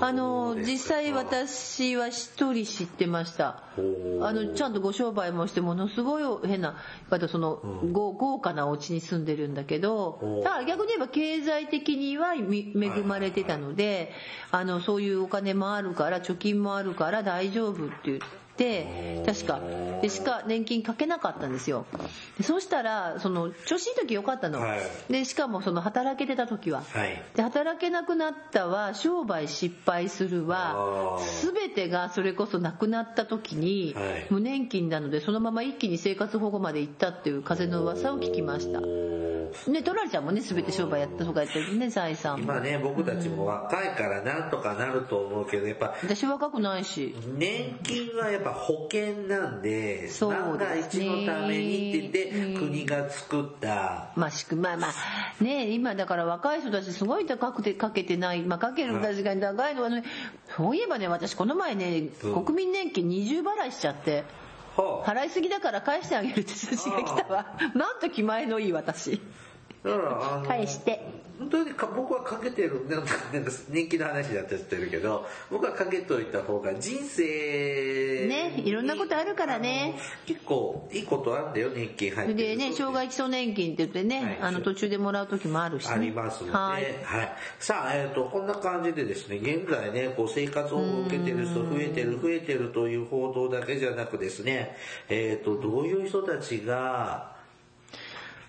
[0.00, 3.62] あの実際私は一人知ってました。
[3.76, 6.76] あのちゃんとご商売もしてものすごい変な
[7.10, 7.56] またその、
[7.90, 14.12] 豪豪華なお家に住んでるんだけどだから逆に言えば経済的にはみ恵まれてたので
[14.50, 18.41] あのそういうお金もあるから貯金もあるから大丈夫って言って
[19.26, 19.60] 確か。
[20.02, 21.86] でしか年金かけなかったんですよ。
[22.36, 24.80] でそうしたらその調子いい時よかったの、はい。
[25.08, 26.82] でしかもその働けてた時は。
[26.82, 27.22] はい。
[27.36, 34.26] で働けなくなったは商売失敗するは全てがそれこそなくなった時にはい。
[34.30, 38.80] 無年金なのでそのまま一気に生活保護まで行ったっていう風の噂を聞きました。
[39.70, 42.38] ねトラリちゃんもね全て商売やったとかやってるね財産。
[42.38, 47.14] も今ね僕たちも若いからなんとかなると思うけどやっぱ私若くないし。
[47.38, 52.68] 年金はやっぱ保険なんでそう万が一のためにって言ってうん。
[52.68, 54.12] 国が作った。
[54.16, 58.42] まあしくまあまあね今だから若い人たちすごい高くてかけてない。
[58.42, 60.04] まあかける確かに高いのはね
[60.56, 62.44] そういえばね私この前ねうん。
[62.44, 64.24] 国民年金20払いしちゃって
[64.76, 65.10] はあ。
[65.10, 67.58] 払いすぎだから返してあげるって通知が来たわ。
[67.74, 69.20] なんと気前のいい私。
[70.46, 71.04] 返して
[71.42, 79.94] 本当にか僕はかけてるなんかなんか人気の話だったりしてるけど僕はかけといた方が人生ねいろんなことあるからね。
[80.26, 84.38] 結構いいことあるんだよ年金入ってるでね障害基礎年金って言ってね、はい。
[84.40, 86.82] あの途中でもらう時もあるし、ね、ありますので、ははい。
[86.82, 86.86] い
[87.58, 94.76] さあ、えっ、と、こんな感じでですね、現在ね、こう、生活保護を受けてる人増えてる、増えてるという報道だけじゃなくですね、
[95.08, 97.31] えっ、と、どういう人たちが、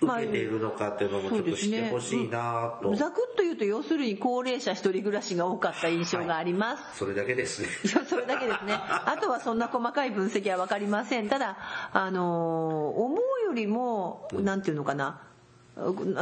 [0.03, 7.67] 受けているのかっていうのもちょっと知ってほしいなと、ざくっと言うと要するに高齢者一人暮らしが多かった印象があります、それだけですね。
[7.85, 8.73] いや、それだけですね。
[8.73, 11.29] あとはそんな細かい分析はわかりません。
[11.29, 11.57] ただ、
[11.91, 15.21] あのー思うよりも、なんていうのかな、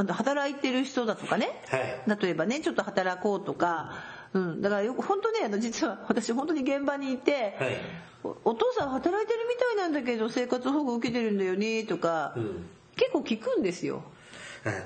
[0.10, 2.20] 働いてる人だとかね、はい。
[2.22, 3.94] 例えばね、ちょっと働こうとか、
[4.34, 7.78] うん、だからよく本当ね、あの実は私本当に現場にいて、はい。
[8.24, 12.66] おお父さん働いてるみたいなんだけど生活保護受けてるんだよねとか、うん
[12.96, 14.04] 結構聞くんですよ。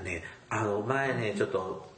[0.03, 1.93] ね、あの、前ね、ちょっと、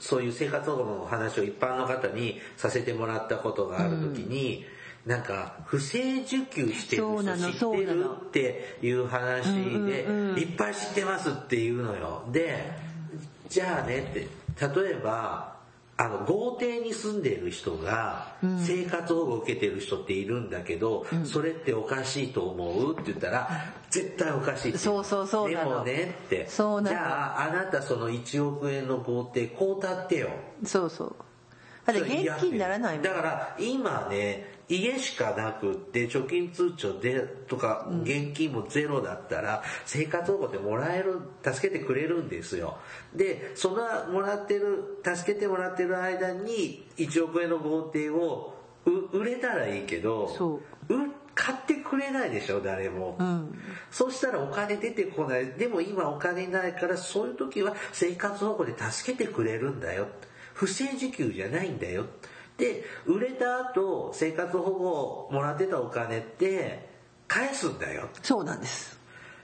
[0.00, 4.64] そういう生活保護の話を一般の方にさせてもらったことがあるときに、
[5.06, 12.24] なんか、不正受給してる人知ってるっていう話で、うんうんいっぱい知ってますっていうのよ。
[12.30, 12.70] で、
[13.48, 14.28] じゃあねって、
[14.80, 15.57] 例えば、
[16.00, 23.48] あの、豪邸に住んでいる人が、生活保護を受けてる人っているんだけど、それっておかしいと思うって言ったら、
[23.90, 26.46] 絶対おかしいって言そうそうそうでもねって。
[26.48, 30.28] そうなのじゃあ、あなたその1億円の豪邸、こうたってよ。
[30.64, 31.16] そうそう。
[31.84, 33.02] だって現金にならないもん。
[33.02, 42.76] だから今ね家しかなくって貯金通帳でとか現金もゼロだったら生活保護ってもらえる助けてくれるんですよ
[43.14, 48.54] でそのもらってる助けてもらってる間に1億円の豪邸を
[48.84, 50.60] う売れたらいいけど
[51.38, 53.56] 買ってくれないでしょ誰も、うん。
[53.92, 55.46] そうしたらお金出てこない。
[55.52, 60.08] でも今お金ないからそういう時は生活保護で助けてくれるんだよ。
[60.52, 62.06] 不正受給じゃないんだよ。
[62.58, 66.88] で、売れた後生活保護もらってたお金って
[67.28, 68.08] 返すんだよ。
[68.22, 68.98] そうなんです。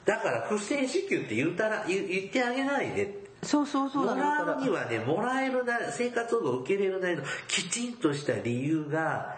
[0.04, 3.24] だから不正受給って言ったら言言ってあげないで。
[3.42, 9.36] そうそうそうもらうにはね、もらえるな、生活保護を受けれるなりのきちんとした理由が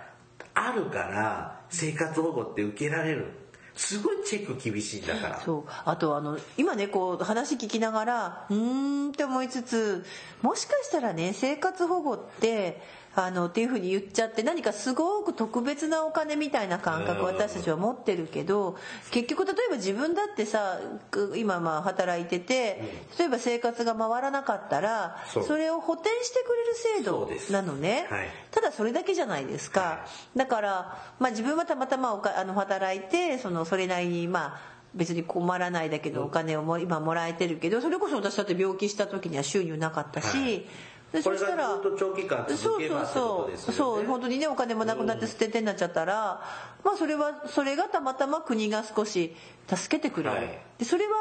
[0.54, 3.26] あるから生活保護って受けられる。
[3.74, 5.40] すごいチェック厳しいんだから。
[5.40, 10.04] そうあとあの今ねこう話聞きながらうーんって思いつつ
[10.40, 12.80] もしかしたらね生活保護って
[13.18, 18.76] あのっていうふうに言っちゃって何かすごく特別なお金みたいな感覚うん私たちは持ってるけど
[19.10, 20.78] 結局例えば自分だってさ
[21.10, 22.82] く今まあ働いてて
[23.18, 28.06] 例えば生活が回らなかったらそれを補填してくれる制度なのね。
[28.10, 28.28] はい。
[28.50, 30.06] ただそれだけじゃないですか。
[30.34, 40.66] だからまあ自分はたまたまおかあの働いてそのそれなりにまあ別に困らないだけどお金をも今もらえてるけどそれこそ私だって病気した時には収入なかったし、はい
[41.12, 43.72] でそしたら長期間続けばってことですよね。
[43.72, 46.42] そうそう本当にねお金もなくなって捨て手になっちゃったら、
[46.84, 49.34] まあそれはそれがたまたま国が少し
[49.68, 50.58] 助けてくれる、はい。
[50.78, 51.12] でそれは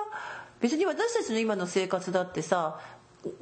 [0.60, 2.80] 別に私たちの今の生活だってさ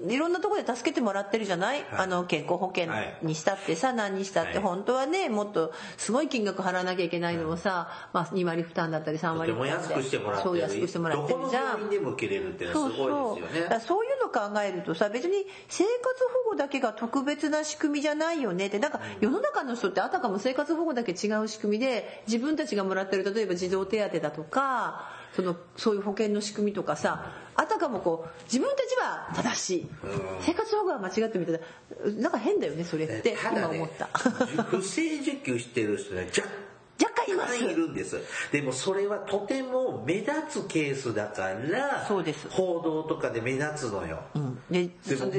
[0.08, 4.64] いろんなところで助けてもらってるじゃない、あの健康保険にしたってさ何にしたってはい。
[4.64, 10.50] 本当はねもっとすごい金額払わなきゃいけないのをさ、まあ、2割負担だったり3とても割負担で安くしてもらってる。
[10.50, 11.44] そう安くしてもらってるじゃん。
[11.44, 13.68] どこの病院でも受けれるっていうのはすごいそうですよね。
[13.70, 14.06] そうそう。
[14.06, 15.90] いうの考えるとさ別に生活
[16.46, 18.80] 保護だけが特別な仕組みじゃないよねって。
[18.80, 29.88] なんか世の中の人ってあたかも生活保護だけ違う仕組みで自分たちがもらってる例えば児童手当だとかそのそういう保険の仕組みとかさあたかもこう自分たちは正しい。
[30.42, 31.60] 生活保護は間違ってみたい
[32.16, 33.32] ななんか変だよねそれって。
[33.32, 34.06] ね今思った。
[34.08, 36.42] 不正受給してる人が若
[37.02, 37.60] 若干います。
[37.60, 38.18] 干いるんです。
[38.52, 42.48] でもそれはとても目立つケースだから、そうです。
[42.50, 44.20] 報道とかで目立つのよ。
[44.36, 44.60] うん。
[44.70, 45.32] ででもも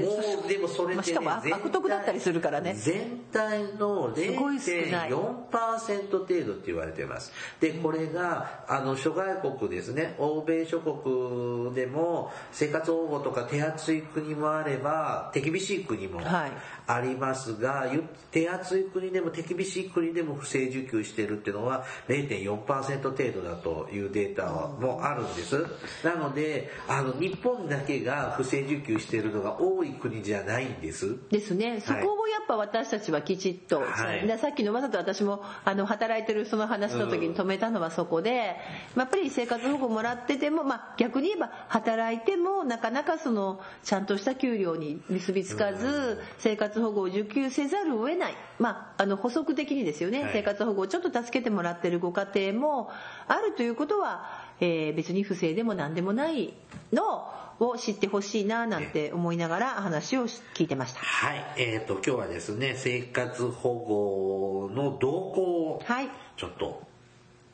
[0.45, 2.75] うでもそれって、ねまあしかも悪悪徳だったりするからね。
[2.75, 7.33] 全体のすごい少ない0.4%程度って言われてます。
[7.61, 10.15] でこれがあの諸外国ですね。
[10.19, 16.53] 欧米諸国でも生活保護とか手厚い国もあれば手厳しい国もはい
[16.87, 25.65] ありますが、ゆ手厚い国でも手厳しい国でも不正受給してるっていうのは0.4%程度だというデータもあるんです。
[26.03, 31.17] なのであの日本だけが不正受給してるのが多い国じゃないんです。
[31.31, 31.81] ですね。
[31.81, 34.27] そこをやっぱ私たちはきちっと、はい。
[34.27, 38.57] でさっきのわざと私もあの働いてるその話の時に止めたのはそこで、
[38.97, 50.33] やっぱり生活保護もらってても、まあ、逆に言えば働いてもなかなかそのちゃんとした給料に結びつかず、生活保護を受給せざるを得ない、まあ、あの補足的にですよね、はい。
[50.33, 52.91] 生活保護をちょっと助けてもらってるご家庭も
[53.29, 56.55] あるということは、えー別に不正でも何でもない
[56.93, 57.29] の
[57.61, 61.01] を知ってほしいななんて思いながら話を聞いてました。
[61.01, 61.45] はい。
[61.57, 65.43] えっ、ー、と今日はですね生活保護の動向
[65.75, 66.09] をはい。
[66.37, 66.83] ちょっと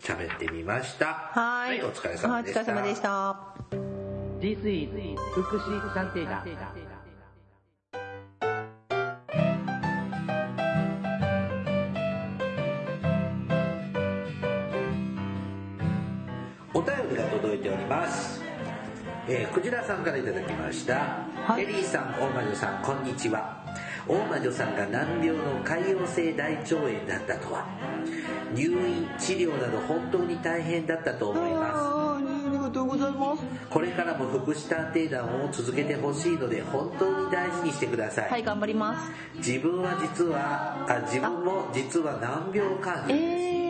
[0.00, 1.30] 喋ってみました。
[1.32, 2.60] はいお疲れ様でした。
[2.60, 3.36] お疲れ様でした。
[4.40, 4.90] This is
[5.34, 6.89] 福祉探偵団
[19.32, 21.62] えー、クジラさんからいただきました、はい。
[21.62, 23.64] エリーさん大魔女さんこんにちは。
[24.08, 27.64] 大魔女さんが難病の潰瘍性大腸炎だったとは。
[28.52, 32.00] 入院治療など本当に大変だったと思います。
[32.50, 43.69] ありがとうございますこれからも福祉探偵団を続けてほしいので本当に大事にしてください、はい頑張ります自分は実はあ自分も実は難病患者えですー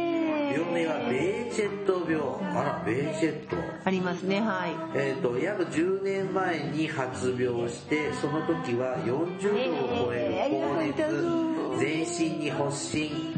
[0.52, 2.20] 病名はベーチェット病。
[2.56, 3.56] あらベーチェット。
[3.84, 4.72] ありますねはい。
[4.94, 13.29] えー、と約10年前に発病してその時は40度を超える高熱、えー全身に発疹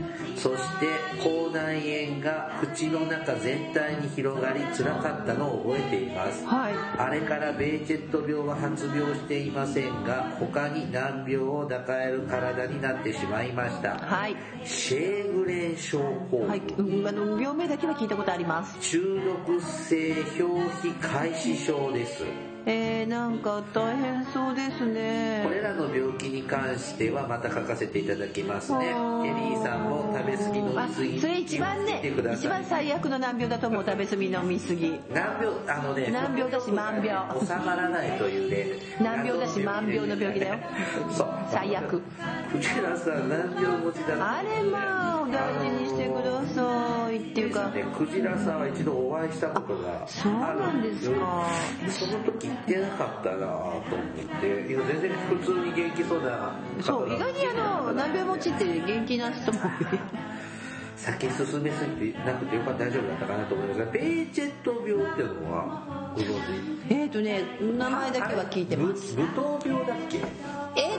[0.42, 0.88] そして
[1.22, 6.44] 口内炎が口の中全体に広がり辛かったのを覚えています。
[6.44, 6.74] はい。
[6.98, 13.96] あれからベーチェット病は発病していませんが他に難病を抱える体になってしまいました。
[13.98, 14.36] はい。
[14.64, 18.76] シェーグレン症候群、はい、うんあの病名だけは聞いたことあります。
[18.80, 22.24] 中毒性表皮開始症です
[22.64, 28.86] えー、なんか大変そうですねこれらの病気に関してはまた書かせていただきますね。
[28.86, 32.00] エリーさんも食べ過ぎ飲あみ過ぎそれ一番ね
[32.34, 32.48] 一。
[32.48, 39.02] 番最悪の難病だと思う食べ過ぎ飲み過ぎ難病、あのね、難病だし万病収まらないというね。
[39.02, 40.58] 難病だし万病の病気だよ
[41.10, 41.28] そう。
[41.50, 42.00] 最悪。
[42.52, 47.70] 藤原さん、難病持ちだあれまあお大事にしてくださいっていうか。
[47.70, 51.16] ね、クジラさんは一度お会いしたことがそうなんですか。
[51.20, 59.60] あるんですよその時行ってなかったなと思って、いや全然普通に元気そうなそう意外にあの難病持ちって元気な人も
[60.96, 66.26] 酒進めすぎてなくてよかった大丈夫だったかなと思いますがベーチェット病っていうのはご存
[66.88, 66.94] 知？
[66.94, 69.14] えっとね名前だけは聞いてます。
[69.16, 70.20] ぶ無糖病だっけ？
[70.74, 70.91] え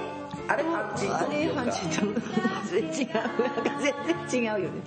[0.48, 2.24] あれハンチンあれハンチントン
[2.70, 3.82] 全然違うなんか
[4.28, 4.82] 全然違うよね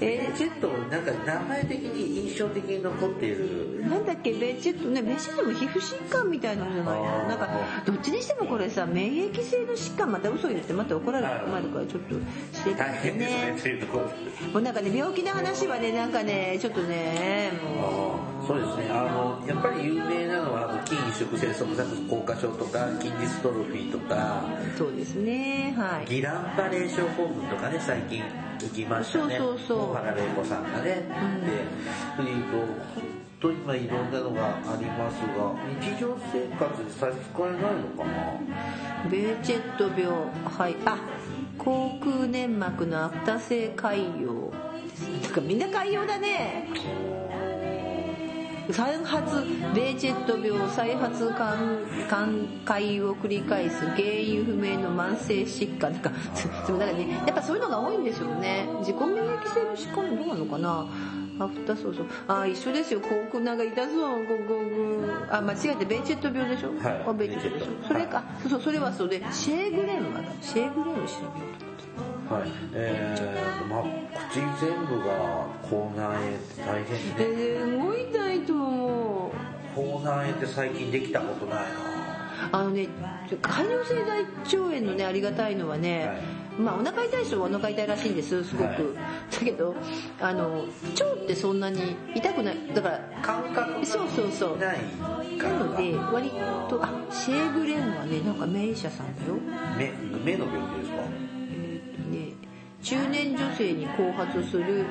[0.00, 7.48] ベえーチェットなんか名前的に印象的に残っているなんだっけベーチェットねベーチェットも皮膚疾患みたいなのじゃないのなんか
[7.84, 12.14] どっちにしてもこれさ免疫性の疾患また嘘言ってまた怒られる困るからちょっと
[12.58, 14.04] 知れて大変ですねというところ
[14.52, 24.44] もうなんかね病気の話はねなんかねちょっとねもあーそうですねあのやっぱり有名なのはあの筋萎縮性側索硬化症とか筋ジストロフィーとか
[24.80, 25.74] うそうですね。
[25.76, 26.06] はい。
[26.06, 28.22] ギランパレー症候群とかね最近
[28.60, 29.38] 聞きましたね。
[29.38, 29.78] そうそうそう。
[29.90, 31.02] 大原玲子さんがね、で
[32.18, 32.68] えーと本
[33.40, 38.04] 当に今いろんなのがありますが日常生活で差し支えないのか
[39.04, 39.10] な？
[39.10, 40.06] ベーチェット病
[40.44, 40.76] はい。
[40.86, 40.96] あ
[41.58, 45.32] 口腔粘膜の悪多性潰瘍です。
[45.32, 46.68] かみんな潰瘍だね
[48.70, 49.36] 再発
[49.74, 51.46] ベーチェット病再発肝
[52.08, 56.10] 肝潰瘍を繰り返す原因不明の慢性疾患なんか
[56.66, 60.86] でもなんかねやっぱそういうのが多いんでしょうね自己免疫性の疾患どうなのかな
[61.38, 64.60] アフターそうそうあ一緒ですよ口腔なんか痛そうここ
[65.30, 71.73] あ間違えてベーチェット病でしょ、はいあベーチェットでしょそれかそうそうそれはそれシェーグレンはだシェーグレンを調べようと思って
[72.30, 72.50] はい。
[72.72, 73.84] えーとまあ
[74.30, 79.30] 口全部が口内炎って大変でえー、動いたいと思う。
[79.74, 81.68] 口内炎って最近できたことないな。
[82.52, 82.88] あのね
[83.28, 86.16] 潰瘍性大腸炎のねありがたいのはね、はい。
[86.60, 88.76] まあお腹痛い人はお腹痛いらしいんですすごく、はい。
[89.32, 89.74] だけど
[90.20, 92.56] あの腸ってそんなに痛くない。
[92.74, 94.58] だから感覚がそうそうそう。
[94.58, 94.78] ない
[95.38, 96.30] かならので割
[96.68, 99.34] とあシェーグレンはねなんか名医者さんだよ。
[99.76, 99.92] 目
[100.24, 100.90] 目の病気です
[102.84, 104.84] 中年女性に後発する、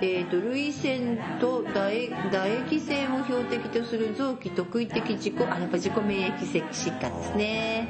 [0.00, 7.88] えー、と涙腺と唾液唾液腺を標的とする臓器特異的自己あやっぱ自己免疫疾患ですね。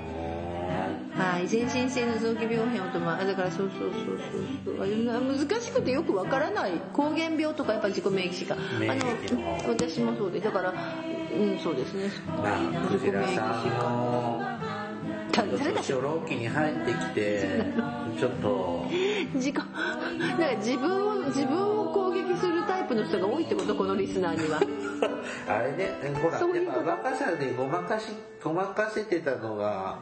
[1.14, 4.18] はい全身性の臓器病変をとまあだからそうそうそう
[4.66, 5.48] そうそう。
[5.48, 6.72] 難しくてよくわからない。
[6.92, 9.68] 膠原病とかやっぱ自己免疫疾患免あ疫のの。
[9.68, 10.74] 私もそうでだからう
[11.54, 12.10] んそうですね。
[12.26, 14.54] まあクジラさんの
[15.34, 17.64] た誰だ初老期に入ってきて
[18.18, 18.86] ちょっと
[19.34, 23.74] 自己 なんか自分を自分を攻撃するタイプの人が多いってこと？
[23.74, 24.60] このリスナーには。
[25.48, 26.78] あれねほらそういうこと。
[26.88, 28.12] やっぱ若さでごまかし
[28.42, 29.98] ごまかせてたのが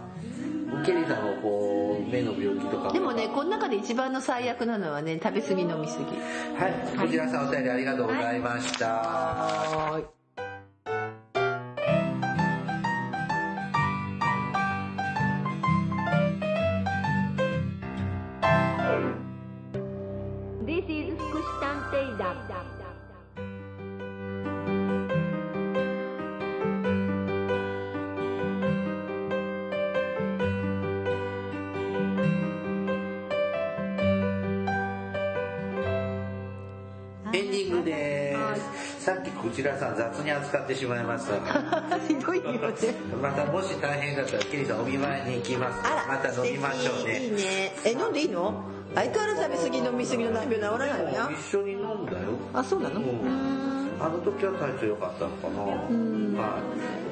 [0.84, 2.92] ケリーさんのこう目の病気とか。
[2.92, 10.21] でもねこの中で一番の最悪なのはね食べ過ぎ飲み過ぎはいクジラさんお便りありがとうございました、はーい
[37.34, 38.36] エンディングで
[38.98, 39.04] す。
[39.04, 41.34] さっきこちらさん雑に扱ってしまいました。
[42.08, 42.60] ひどいよね。
[43.22, 45.82] またもし大変だったらリさんお見舞いに行きます。
[46.08, 47.24] また飲みましょうね。
[47.24, 47.72] いいね。
[47.84, 48.64] え飲んでいいの？
[48.94, 51.30] 相変わらず食べ過ぎ飲み過ぎの難病治らないわよ。
[51.32, 51.81] 一緒に飲
[52.52, 53.00] あそうなの？
[53.00, 53.82] うん。
[54.00, 55.62] あの時は体調良かったのかな。
[56.42, 56.58] は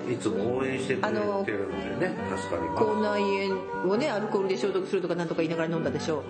[0.08, 0.14] い。
[0.14, 2.84] いつも応援してくれてるのでね、助かります。
[2.84, 6.24] 口内炎をねアルコールで消毒するとかなんとか言いながら飲んだでしょ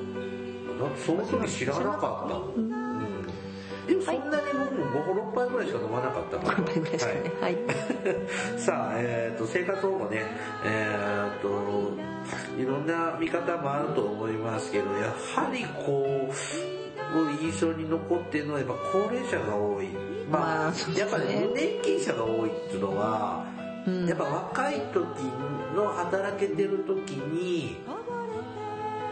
[0.79, 2.71] だってその時知らなかった。
[4.05, 6.59] そんなに僕も5、6杯ぐらいしか飲まなかったから。
[6.59, 7.33] 5杯ぐらいしかね。
[7.41, 7.57] はい。
[8.57, 10.23] さあ、えっ、と、生活保護ね、
[10.65, 11.49] えっ、と、
[12.61, 16.80] いろんな見方もあると思いますけど、やはりこう、
[17.41, 19.89] 印象に残ってるのはやっぱ高齢者が多い。
[20.31, 23.45] まあ、まあやっぱね、年金者が多いっていうのは、
[23.87, 24.07] うん。
[24.07, 25.05] やっぱ若い時
[25.75, 27.77] の働けてる時に、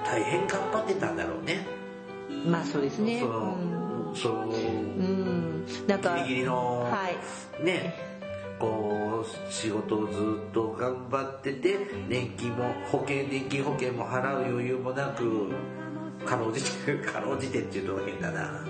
[0.05, 1.66] 大変頑張ってたんだろうね。
[2.46, 3.20] まあそうですね。
[3.20, 7.09] その、その、うん、うん、なんかギリギリの、は
[7.61, 7.64] い。
[7.64, 8.09] ね
[8.59, 11.78] こう仕事をずっと頑張ってて
[12.09, 15.53] 年金も保険年金保険も払う余裕もなく
[16.24, 18.64] かろうじてかろうじてっていうと変だな。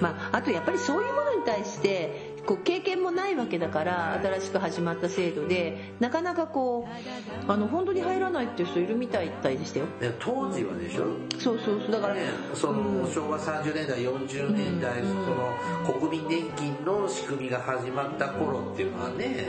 [0.00, 9.86] まあ、あとやっぱりそういうものに対してこう経験もないわけだから新しく始まった制度でなかなかこうあの本当に入らないっていう人いるみたいでしたよ。
[10.00, 11.06] で当時はでしょ？
[11.38, 11.90] そうそうそう。
[11.90, 12.22] だから、ね、
[12.54, 15.08] その昭和30年代40年代、うん。
[15.24, 19.46] その国民年金の仕組みが始まった頃っていうのはね。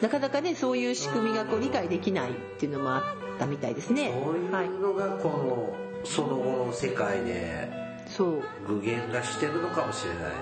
[0.00, 4.12] なかなかねそういう仕組みがこう理解できないっていうのもあったみたいですね。
[4.24, 7.70] そういはいうのがこのその後の世界で
[8.06, 8.42] そう。
[8.66, 10.32] 具現化してるのかもしれないね、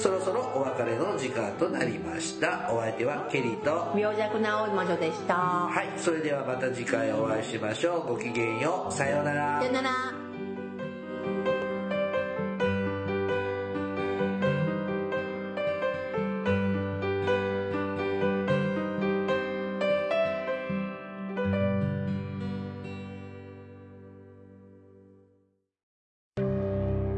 [0.02, 2.68] そろそろお別れの時間となりました。
[2.72, 3.96] お相手はケリーと。
[3.96, 5.34] 病弱な魔女でした。
[5.34, 5.92] はい。
[5.96, 8.08] それではまた次回お会いしましょう。
[8.08, 8.92] ごきげんよう。
[8.92, 9.60] さようなら。
[9.60, 9.90] さよなら。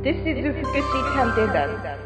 [0.05, 1.81] This is Fukushi Tantendan.
[1.81, 2.04] Hi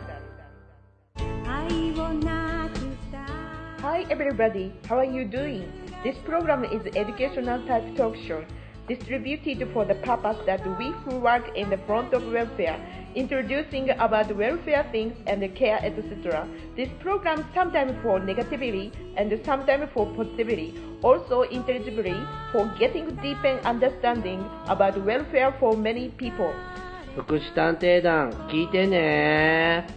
[4.08, 5.70] everybody, how are you doing?
[6.06, 8.46] This program is educational type talk show
[8.88, 12.80] distributed for the purpose that we who work in the front of welfare,
[13.16, 16.48] introducing about welfare things and care, etc.
[16.78, 22.16] This program sometimes for negativity and sometimes for positivity, also intelligibly
[22.52, 26.54] for getting deeper understanding about welfare for many people.
[27.16, 29.97] 福祉探偵団聞いてね